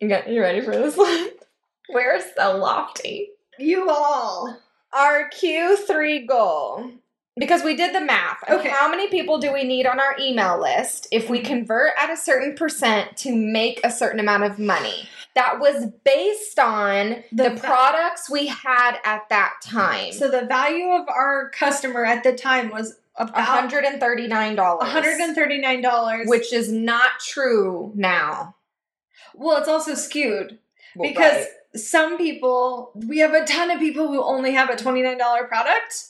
[0.00, 1.28] You got you ready for this one?
[1.92, 3.30] We're so lofty.
[3.58, 4.56] You all.
[4.92, 6.90] Our Q3 goal.
[7.36, 8.38] Because we did the math.
[8.48, 8.68] Okay.
[8.68, 12.16] How many people do we need on our email list if we convert at a
[12.16, 15.08] certain percent to make a certain amount of money?
[15.36, 20.12] That was based on the, The products we had at that time.
[20.12, 24.56] So the value of our customer at the time was about $139.
[24.56, 26.28] $139.
[26.28, 28.56] Which is not true now.
[29.34, 30.58] well, it's also skewed.
[30.96, 31.80] Well, because right.
[31.80, 36.06] some people we have a ton of people who only have a $29 product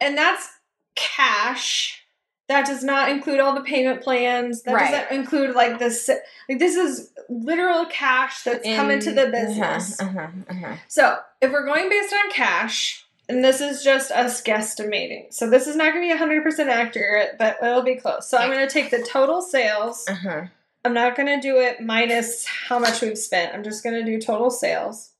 [0.00, 0.48] And that's
[0.94, 2.04] cash.
[2.48, 4.62] That does not include all the payment plans.
[4.62, 4.90] That Right.
[4.90, 6.08] doesn't include like this.
[6.48, 10.00] Like this is literal cash that's come into the business.
[10.00, 10.76] Uh-huh, uh-huh, uh-huh.
[10.88, 15.66] So, if we're going based on cash, and this is just us guesstimating, so this
[15.66, 18.26] is not going to be 100% accurate, but it'll be close.
[18.28, 20.06] So, I'm going to take the total sales.
[20.08, 20.46] Uh-huh.
[20.86, 23.52] I'm not going to do it minus how much we've spent.
[23.54, 25.10] I'm just going to do total sales.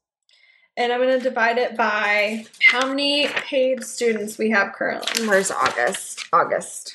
[0.78, 5.26] And I'm going to divide it by how many paid students we have currently.
[5.26, 6.24] Where's August?
[6.32, 6.94] August.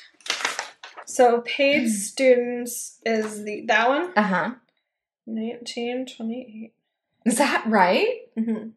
[1.14, 4.54] So, paid students is the that one Uh-huh.
[5.28, 6.72] 19, 28.
[7.24, 8.22] Is that right?
[8.36, 8.70] Mm-hmm.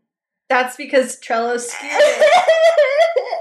[0.48, 1.58] That's because Trello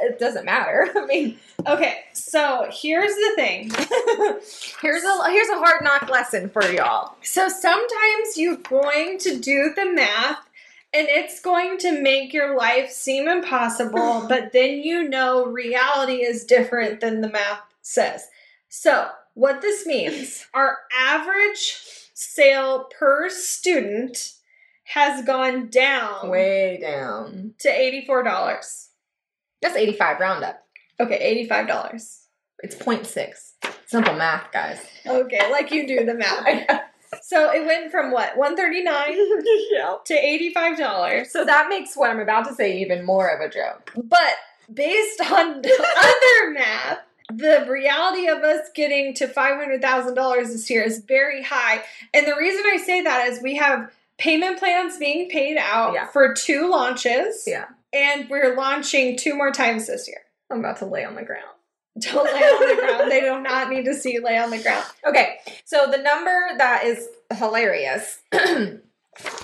[0.01, 0.88] it doesn't matter.
[0.97, 3.70] I mean, Okay, so here's the thing.
[4.80, 7.16] here's a here's a hard knock lesson for y'all.
[7.22, 10.49] So sometimes you're going to do the math
[10.94, 16.44] and it's going to make your life seem impossible, but then you know reality is
[16.44, 18.28] different than the math says.
[18.68, 21.76] So, what this means, our average
[22.14, 24.32] sale per student
[24.84, 27.54] has gone down Way down.
[27.58, 28.86] to $84.
[29.60, 30.62] That's 85 roundup.
[31.00, 32.18] Okay, $85.
[32.60, 33.34] It's 0.6.
[33.86, 34.80] Simple math, guys.
[35.06, 36.82] Okay, like you do the math.
[37.22, 38.94] So it went from what, 139
[39.72, 39.96] yeah.
[40.04, 41.26] to $85.
[41.26, 43.92] So that makes what I'm about to say even more of a joke.
[43.96, 44.34] But
[44.72, 46.98] based on other math,
[47.33, 51.83] the reality of us getting to $500,000 this year is very high.
[52.14, 56.07] And the reason I say that is we have payment plans being paid out Yeah.
[56.07, 57.45] for two launches.
[57.47, 57.66] Yeah.
[57.93, 60.20] And we're launching two more times this year.
[60.51, 61.45] I'm about to lay on the ground.
[62.01, 63.11] Don't lay on the ground.
[63.11, 64.85] They do not need to see you lay on the ground.
[65.07, 68.18] Okay, so the number that is hilarious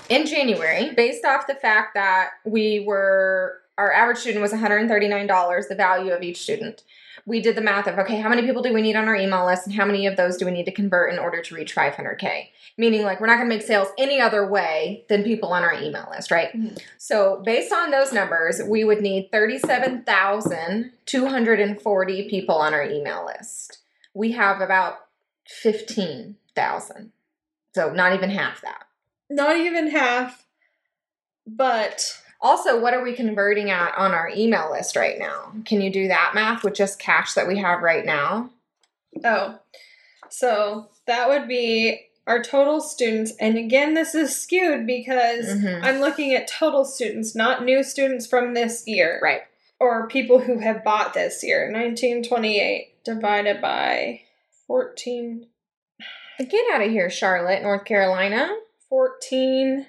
[0.09, 5.75] in January, based off the fact that we were, our average student was $139, the
[5.75, 6.83] value of each student.
[7.25, 9.45] We did the math of, okay, how many people do we need on our email
[9.45, 11.73] list and how many of those do we need to convert in order to reach
[11.73, 12.49] 500K?
[12.77, 16.09] Meaning, like, we're not gonna make sales any other way than people on our email
[16.11, 16.51] list, right?
[16.53, 16.77] Mhm.
[16.97, 23.77] So, based on those numbers, we would need 37,240 people on our email list.
[24.13, 25.05] We have about
[25.45, 27.13] 15,000.
[27.73, 28.85] So not even half that.
[29.29, 30.45] Not even half,
[31.47, 35.53] but Also, what are we converting at on our email list right now?
[35.65, 38.49] Can you do that math with just cash that we have right now?
[39.23, 39.59] Oh,
[40.29, 43.31] so that would be our total students.
[43.39, 45.83] And again, this is skewed because Mhm.
[45.83, 49.19] I'm looking at total students, not new students from this year.
[49.23, 49.43] Right.
[49.79, 51.69] Or people who have bought this year.
[51.71, 54.21] 1928 divided by
[54.67, 55.47] 14.
[56.39, 58.49] Get out of here, Charlotte, North Carolina.
[58.89, 59.87] 14,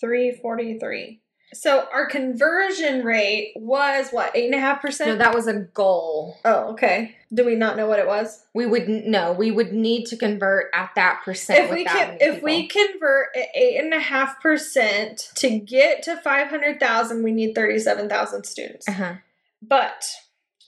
[0.00, 1.20] 343.
[1.58, 5.06] So our conversion rate was what, 8.5%?
[5.06, 6.38] No, that was a goal.
[6.44, 7.16] oh, okay.
[7.34, 8.44] Do we not know what it was?
[8.54, 9.32] We wouldn't know.
[9.32, 11.64] we would need to convert at that percent.
[11.64, 12.44] if we can if people.
[12.44, 18.44] we convert at eight and a half percent to get to 500000 we need 37000
[18.44, 19.14] students uh-huh.
[19.60, 20.06] but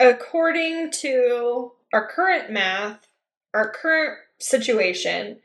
[0.01, 3.07] according to our current math
[3.55, 5.39] our current situation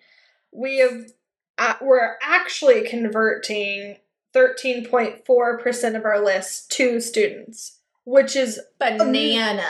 [0.52, 1.12] we have
[1.58, 3.98] uh, we're actually converting
[4.36, 9.66] 13.4% of our list to students which is bananas.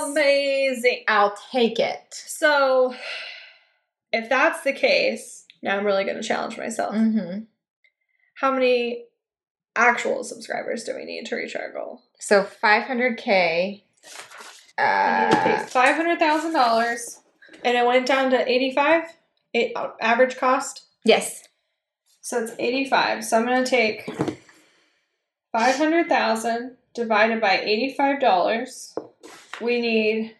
[0.00, 2.04] amazing I'll take it.
[2.14, 2.94] so,
[4.12, 6.94] if that's the case, now I'm really going to challenge myself.
[6.94, 7.40] Mm-hmm.
[8.36, 9.06] How many
[9.74, 12.02] actual subscribers do we need to reach our goal?
[12.20, 13.82] So 500k.
[14.78, 17.20] I need to pay Uh, five hundred thousand dollars,
[17.64, 19.02] and it went down to eighty-five.
[19.52, 20.82] Eight, uh, average cost.
[21.04, 21.42] yes.
[22.24, 23.22] So it's eighty-five.
[23.22, 24.08] So I'm going to take
[25.52, 28.94] five hundred thousand divided by eighty-five dollars.
[29.60, 30.34] We need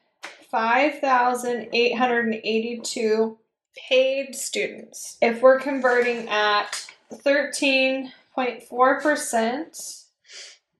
[0.50, 3.36] five thousand eight hundred and eighty-two
[3.76, 5.18] paid students.
[5.20, 9.78] If we're converting at thirteen point four percent,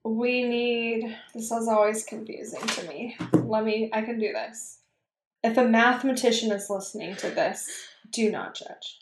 [0.03, 3.15] we need this is always confusing to me.
[3.31, 4.79] Let me I can do this.
[5.43, 7.69] If a mathematician is listening to this,
[8.09, 9.01] do not judge.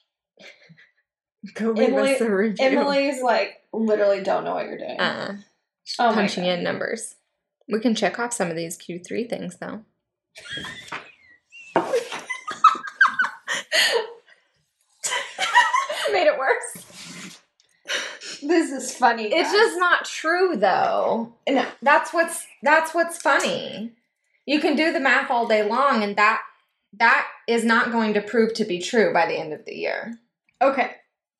[1.53, 2.65] Go Emily- us a review.
[2.65, 4.99] Emily's like literally don't know what you're doing.
[4.99, 5.37] Uh,
[5.99, 7.15] Oh punching in numbers.
[7.67, 9.83] We can check off some of these Q3 things though.
[16.11, 17.39] Made it worse.
[18.41, 19.25] This is funny.
[19.33, 21.33] It's just not true though.
[21.49, 21.65] No.
[21.81, 23.91] That's what's that's what's funny.
[24.45, 26.41] You can do the math all day long and that
[26.99, 30.19] that is not going to prove to be true by the end of the year.
[30.61, 30.91] Okay.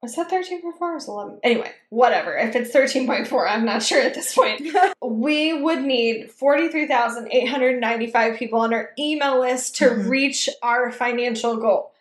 [0.02, 1.40] was that 13.4 or was 11?
[1.44, 2.38] Anyway, whatever.
[2.38, 4.62] If it's 13.4, I'm not sure at this point.
[5.04, 10.10] we would need 43,895 people on our email list to Mhm.
[10.10, 11.92] reach our financial goal.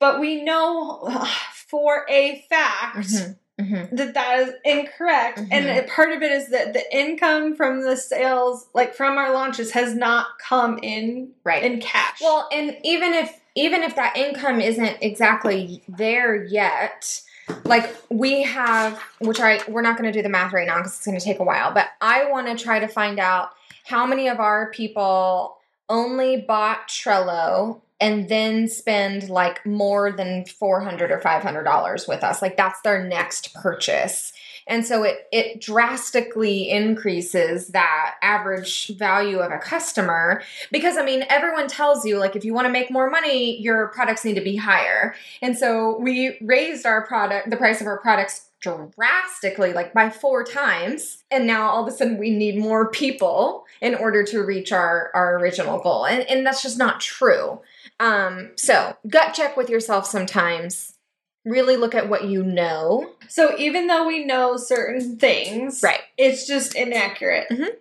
[0.00, 1.08] But we know
[1.54, 3.96] for a fact Mhm, mhm.
[3.96, 5.76] that that is incorrect and Mhm.
[5.76, 9.72] it- part of it is that the income from the sales like from our launches
[9.72, 11.62] has not come in Right.
[11.64, 17.20] in cash Well, and even if even if that income isn't exactly there yet,
[17.64, 20.94] like we have, which I we're not going to do the math right now because
[20.96, 23.50] it's going to take a while, but I want to try to find out
[23.84, 25.56] how many of our people
[25.88, 32.40] only bought Trello and then spend like more than 400 or 500 dollars with us.
[32.40, 34.32] Like that's their next purchase
[34.68, 41.24] and so it it drastically increases that average value of a customer because I mean,
[41.28, 44.40] everyone tells you like if you want to make more money, your products need to
[44.40, 45.14] be higher.
[45.42, 50.44] And so we raised our product, the price of our products drastically, like by four
[50.44, 51.22] times.
[51.30, 55.10] And now all of a sudden we need more people in order to reach our,
[55.14, 56.06] our original goal.
[56.06, 57.60] And, and that's just not true.
[58.00, 60.97] Um, so gut check with yourself sometimes.
[61.44, 63.12] Really look at what you know.
[63.28, 66.00] so even though we know certain things Right.
[66.16, 67.74] it's just inaccurate mm-hmm.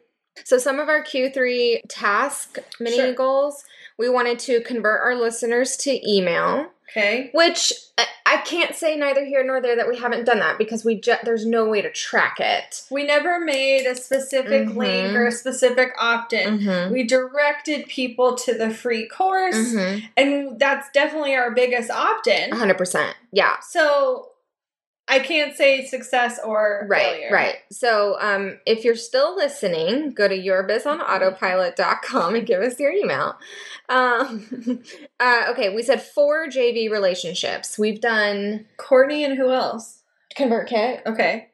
[0.45, 3.13] So some of our Q3 task mini Sure.
[3.13, 3.63] goals,
[3.97, 6.67] we wanted to convert our listeners to email.
[6.89, 10.57] Okay Which I- I can't say neither here nor there that we haven't done that
[10.57, 12.83] because we ju- there's no way to track it.
[12.91, 14.75] we never made a specific Mhm.
[14.75, 16.93] link or a specific opt-in Mm-hmm.
[16.93, 20.05] we directed people to the free course Mm-hmm.
[20.17, 23.13] and that's definitely our biggest opt-in 100%.
[23.31, 23.55] Yeah.
[23.61, 24.29] so
[25.07, 27.29] i can't say success or Right, failure.
[27.31, 27.55] right.
[27.71, 33.35] So um, if you're still listening, go to yourbizonautopilot.com and give us your email.
[33.89, 34.81] Um,
[35.19, 37.77] uh, okay, we said four JV relationships.
[37.77, 40.03] We've done courtney and who else
[40.35, 41.05] ConvertKit.
[41.05, 41.49] okay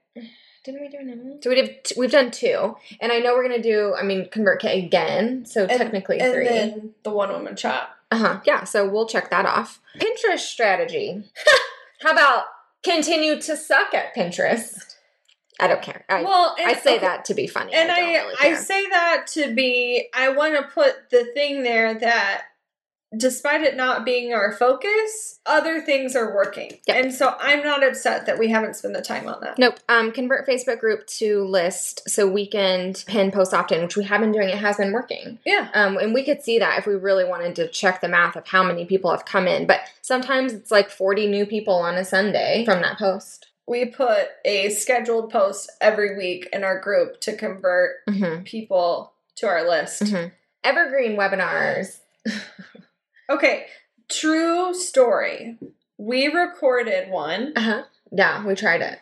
[0.63, 1.41] Didn't we do another one?
[1.41, 1.75] So we did.
[1.97, 3.93] We've done two, and I know we're gonna do.
[3.99, 5.45] I mean, ConvertKit again.
[5.45, 6.45] So And- technically and three.
[6.47, 8.39] then the one woman shop Uh huh.
[8.45, 8.63] Yeah.
[8.63, 9.79] So we'll check that off.
[9.99, 11.23] Pinterest strategy.
[12.01, 12.45] How about
[12.83, 14.95] continue to suck at Pinterest?
[15.59, 16.03] I don't care.
[16.09, 17.73] I, well and, I say okay, that to be funny.
[17.73, 21.63] and I, I really I say that to be I want to put the thing
[21.63, 22.43] there that
[23.15, 26.79] despite it not being our focus, other things are working.
[26.87, 27.03] Yep.
[27.03, 29.57] And so I'm not upset that we haven't spent the time on that.
[29.59, 29.79] Nope.
[29.89, 34.21] Um, convert Facebook group to list so weekend pin post opt in, which we have
[34.21, 34.49] been doing.
[34.49, 35.39] It has been working.
[35.45, 35.69] Yeah.
[35.73, 38.47] Um, and we could see that if we really wanted to check the math of
[38.47, 39.67] how many people have come in.
[39.67, 43.47] But sometimes it's like 40 new people on a Sunday from that post.
[43.67, 48.43] We put a scheduled post every week in our group to convert Mm-hmm.
[48.43, 50.03] people to our list.
[50.03, 50.27] Mm-hmm.
[50.63, 51.99] Evergreen webinars.
[53.29, 53.65] Okay,
[54.09, 55.57] true story.
[55.97, 57.53] We recorded one.
[57.55, 57.83] Uh huh.
[58.11, 58.99] Yeah, we tried it.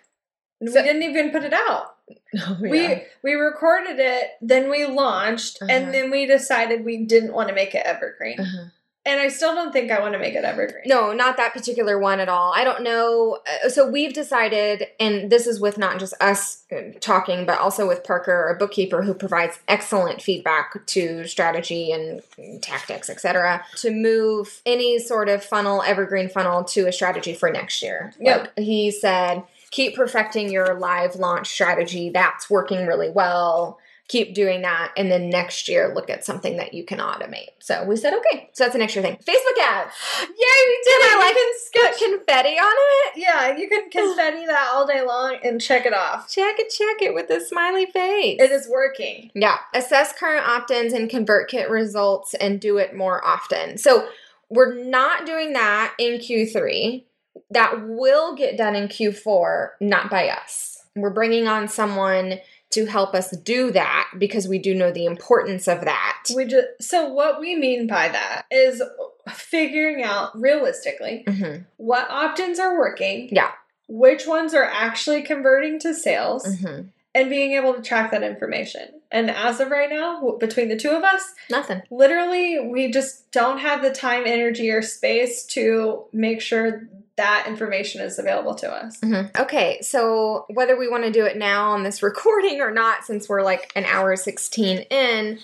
[0.60, 1.96] and So- we didn't even put it out.
[2.36, 5.72] Oh, We we recorded it, then we launched, Uh-huh.
[5.72, 8.40] and then we decided we didn't want to make it evergreen.
[8.40, 8.66] uh-huh.
[9.04, 10.84] And I still don't think I want to make it evergreen.
[10.86, 12.54] No, not that particular one at all.
[12.56, 13.40] I don't know.
[13.66, 17.88] Uh, So we've decided, and this is with not just us uh, talking, but also
[17.88, 22.22] with Parker, our bookkeeper, who provides excellent feedback to strategy and
[22.62, 27.82] tactics, etc., to move any sort of funnel, evergreen funnel, to a strategy for next
[27.82, 28.14] year.
[28.20, 28.40] Yep.
[28.40, 32.12] Like he said, keep perfecting your live launch strategy.
[32.12, 33.80] That's working really well.
[34.12, 37.52] Keep doing that and then next year look at something that you can automate.
[37.60, 38.50] So we said okay.
[38.52, 39.16] So that's an extra thing.
[39.16, 39.96] Facebook ads.
[40.20, 41.12] Yay, we did it!
[41.12, 41.36] I like
[41.74, 43.14] can put confetti on it?
[43.16, 46.30] Yeah, you can confetti that all day long and check it off.
[46.30, 48.42] Check it, check it with a smiley face.
[48.42, 49.32] It is working.
[49.34, 49.60] Yeah.
[49.74, 53.78] Assess current opt ins and ConvertKit results and do it more often.
[53.78, 54.10] So
[54.50, 57.06] we're not doing that in Q3.
[57.50, 60.84] That will get done in Q4, not by us.
[60.96, 62.40] We're bringing on someone
[62.72, 66.18] to help us do that because we do know the importance of that.
[66.36, 68.82] We just so what we mean by that is
[69.30, 73.52] figuring out realistically Mhm, what opt-ins are working, Yeah.
[73.88, 76.88] which ones are actually converting to sales, mhm.
[77.14, 79.02] and being able to track that information.
[79.12, 81.82] And as of right now, between the two of us, Nothing.
[81.92, 86.88] literally we just don't have the time, energy, or space to make sure
[87.22, 88.98] that information is available to us.
[89.02, 89.40] Mhm.
[89.40, 93.30] Okay, so whether we want to do it now on this recording or not, since
[93.30, 95.38] we're like an hour 16 in,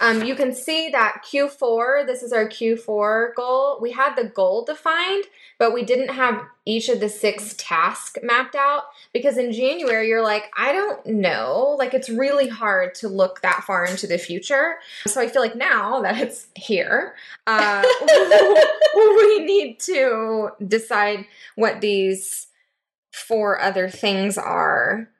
[0.00, 3.78] um, you can see that Q4, this is our Q4 goal.
[3.80, 5.24] We had the goal defined,
[5.62, 8.82] but we didn't have each of the six tasks mapped out
[9.12, 11.76] because in January, you're like, I don't know.
[11.78, 14.78] Like, it's really hard to look that far into the future.
[15.06, 17.14] So I feel like now that it's here,
[17.46, 17.84] uh,
[18.96, 22.48] we need to decide what these
[23.12, 25.11] four other things are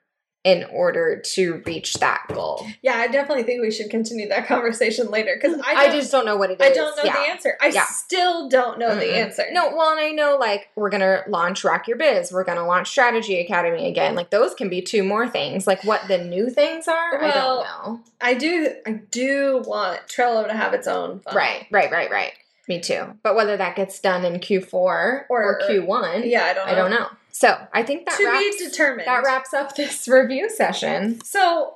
[0.43, 2.67] in order to reach that goal.
[2.81, 6.25] Yeah, I definitely think we should continue that conversation later because I, I, just don't
[6.25, 6.67] know what it is.
[6.69, 7.13] I don't know Yeah.
[7.13, 7.57] the answer.
[7.61, 7.85] I Yeah.
[7.85, 9.13] still don't know the Mm-mm.
[9.13, 9.45] answer.
[9.51, 12.89] No, well, and I know like we're gonna launch Rock Your Biz, we're gonna launch
[12.89, 14.15] Strategy Academy again.
[14.15, 15.65] Like those can be two more things.
[15.65, 18.01] Like what the new things are, I don't know.
[18.19, 18.75] I do.
[18.85, 21.21] I do want Trello to have its own.
[21.21, 21.37] funnel.
[21.37, 22.33] Right, right, right, right.
[22.67, 23.17] Me too.
[23.23, 26.65] But whether that gets done in Q4 or, Or- Q1, Yeah, I don't.
[26.65, 26.71] Know.
[26.71, 27.07] I don't know.
[27.33, 29.07] So I think that to wraps, be determined.
[29.07, 31.19] that wraps up this review session.
[31.25, 31.75] So,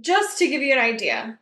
[0.00, 1.38] just to give you an idea,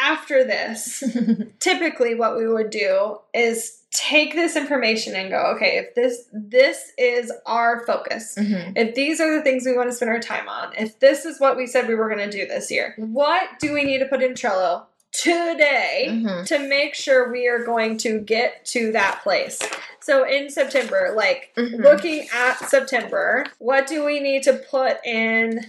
[0.00, 1.02] after this,
[1.60, 6.92] typically what we would do is take this information and go, okay, if this this
[6.98, 8.72] is our focus, Mhm.
[8.76, 11.40] if these are the things we want to spend our time on, if this is
[11.40, 14.06] what we said we were going to do this year, what do we need to
[14.06, 16.46] put in Trello today Mhm.
[16.46, 19.58] to make sure we are going to get to that place?
[20.02, 21.82] So in September, like Mhm.
[21.82, 25.66] looking at September, what do we need to put in?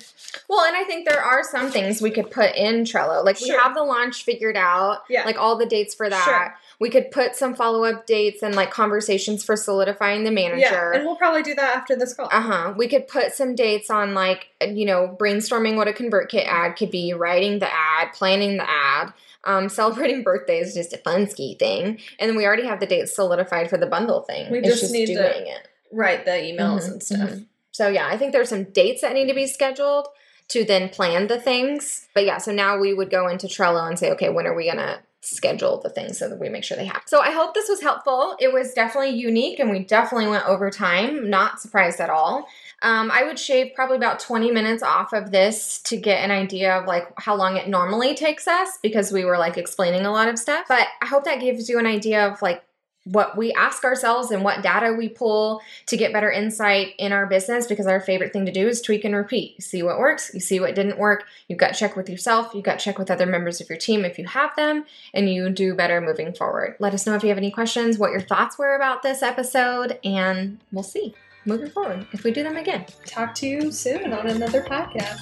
[0.48, 3.24] Well, and I think there are some things we could put in Trello.
[3.26, 5.26] Like we have the launch figured out, Yeah.
[5.26, 6.24] like all the dates for that.
[6.24, 6.58] Sure.
[6.82, 10.60] We could put some follow up dates and like conversations for solidifying the manager.
[10.60, 12.28] Yeah, and we'll probably do that after this call.
[12.32, 12.74] Uh huh.
[12.76, 16.90] We could put some dates on like, you know, brainstorming what a ConvertKit ad could
[16.92, 19.14] be, writing the ad, planning the ad.
[19.44, 22.00] Um, celebrating birthdays is just a fun ski thing.
[22.20, 24.52] And then we already have the dates solidified for the bundle thing.
[24.52, 25.68] We It's just need to it.
[25.92, 27.30] Write the emails Mhm, and stuff.
[27.30, 27.46] mhm.
[27.72, 30.08] So yeah, I think there's some dates that need to be scheduled
[30.50, 32.08] to then plan the things.
[32.16, 34.66] But yeah, so now we would go into Trello and say, okay, when are we
[34.68, 37.08] gonna schedule the things so that we make sure they happen.
[37.08, 38.36] So I hope this was helpful.
[38.40, 41.30] It was definitely unique and we definitely went over time.
[41.30, 42.48] Not surprised at all.
[42.82, 46.76] Um, I would shave probably about 20 minutes off of this to get an idea
[46.76, 50.28] of like how long it normally takes us because we were like explaining a lot
[50.28, 50.66] of stuff.
[50.68, 52.64] But I hope that gives you an idea of like
[53.06, 57.26] what we ask ourselves and what data we pull to get better insight in our
[57.26, 59.56] business because our favorite thing to do is tweak and repeat.
[59.58, 62.64] You see what works, you see what didn't work, you've got check with yourself, you've
[62.64, 65.74] got check with other members of your team if you have them, and you do
[65.74, 66.76] better moving forward.
[66.80, 70.00] Let us know if you have any questions, what your thoughts were about this episode,
[70.04, 71.16] and we'll see
[71.46, 72.86] moving forward if we do them again.
[73.06, 75.20] Talk to you soon on another podcast.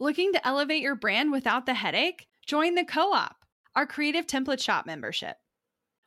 [0.00, 2.26] Looking to elevate your brand without the headache?
[2.46, 3.36] Join the Co op,
[3.74, 5.36] our creative template shop membership.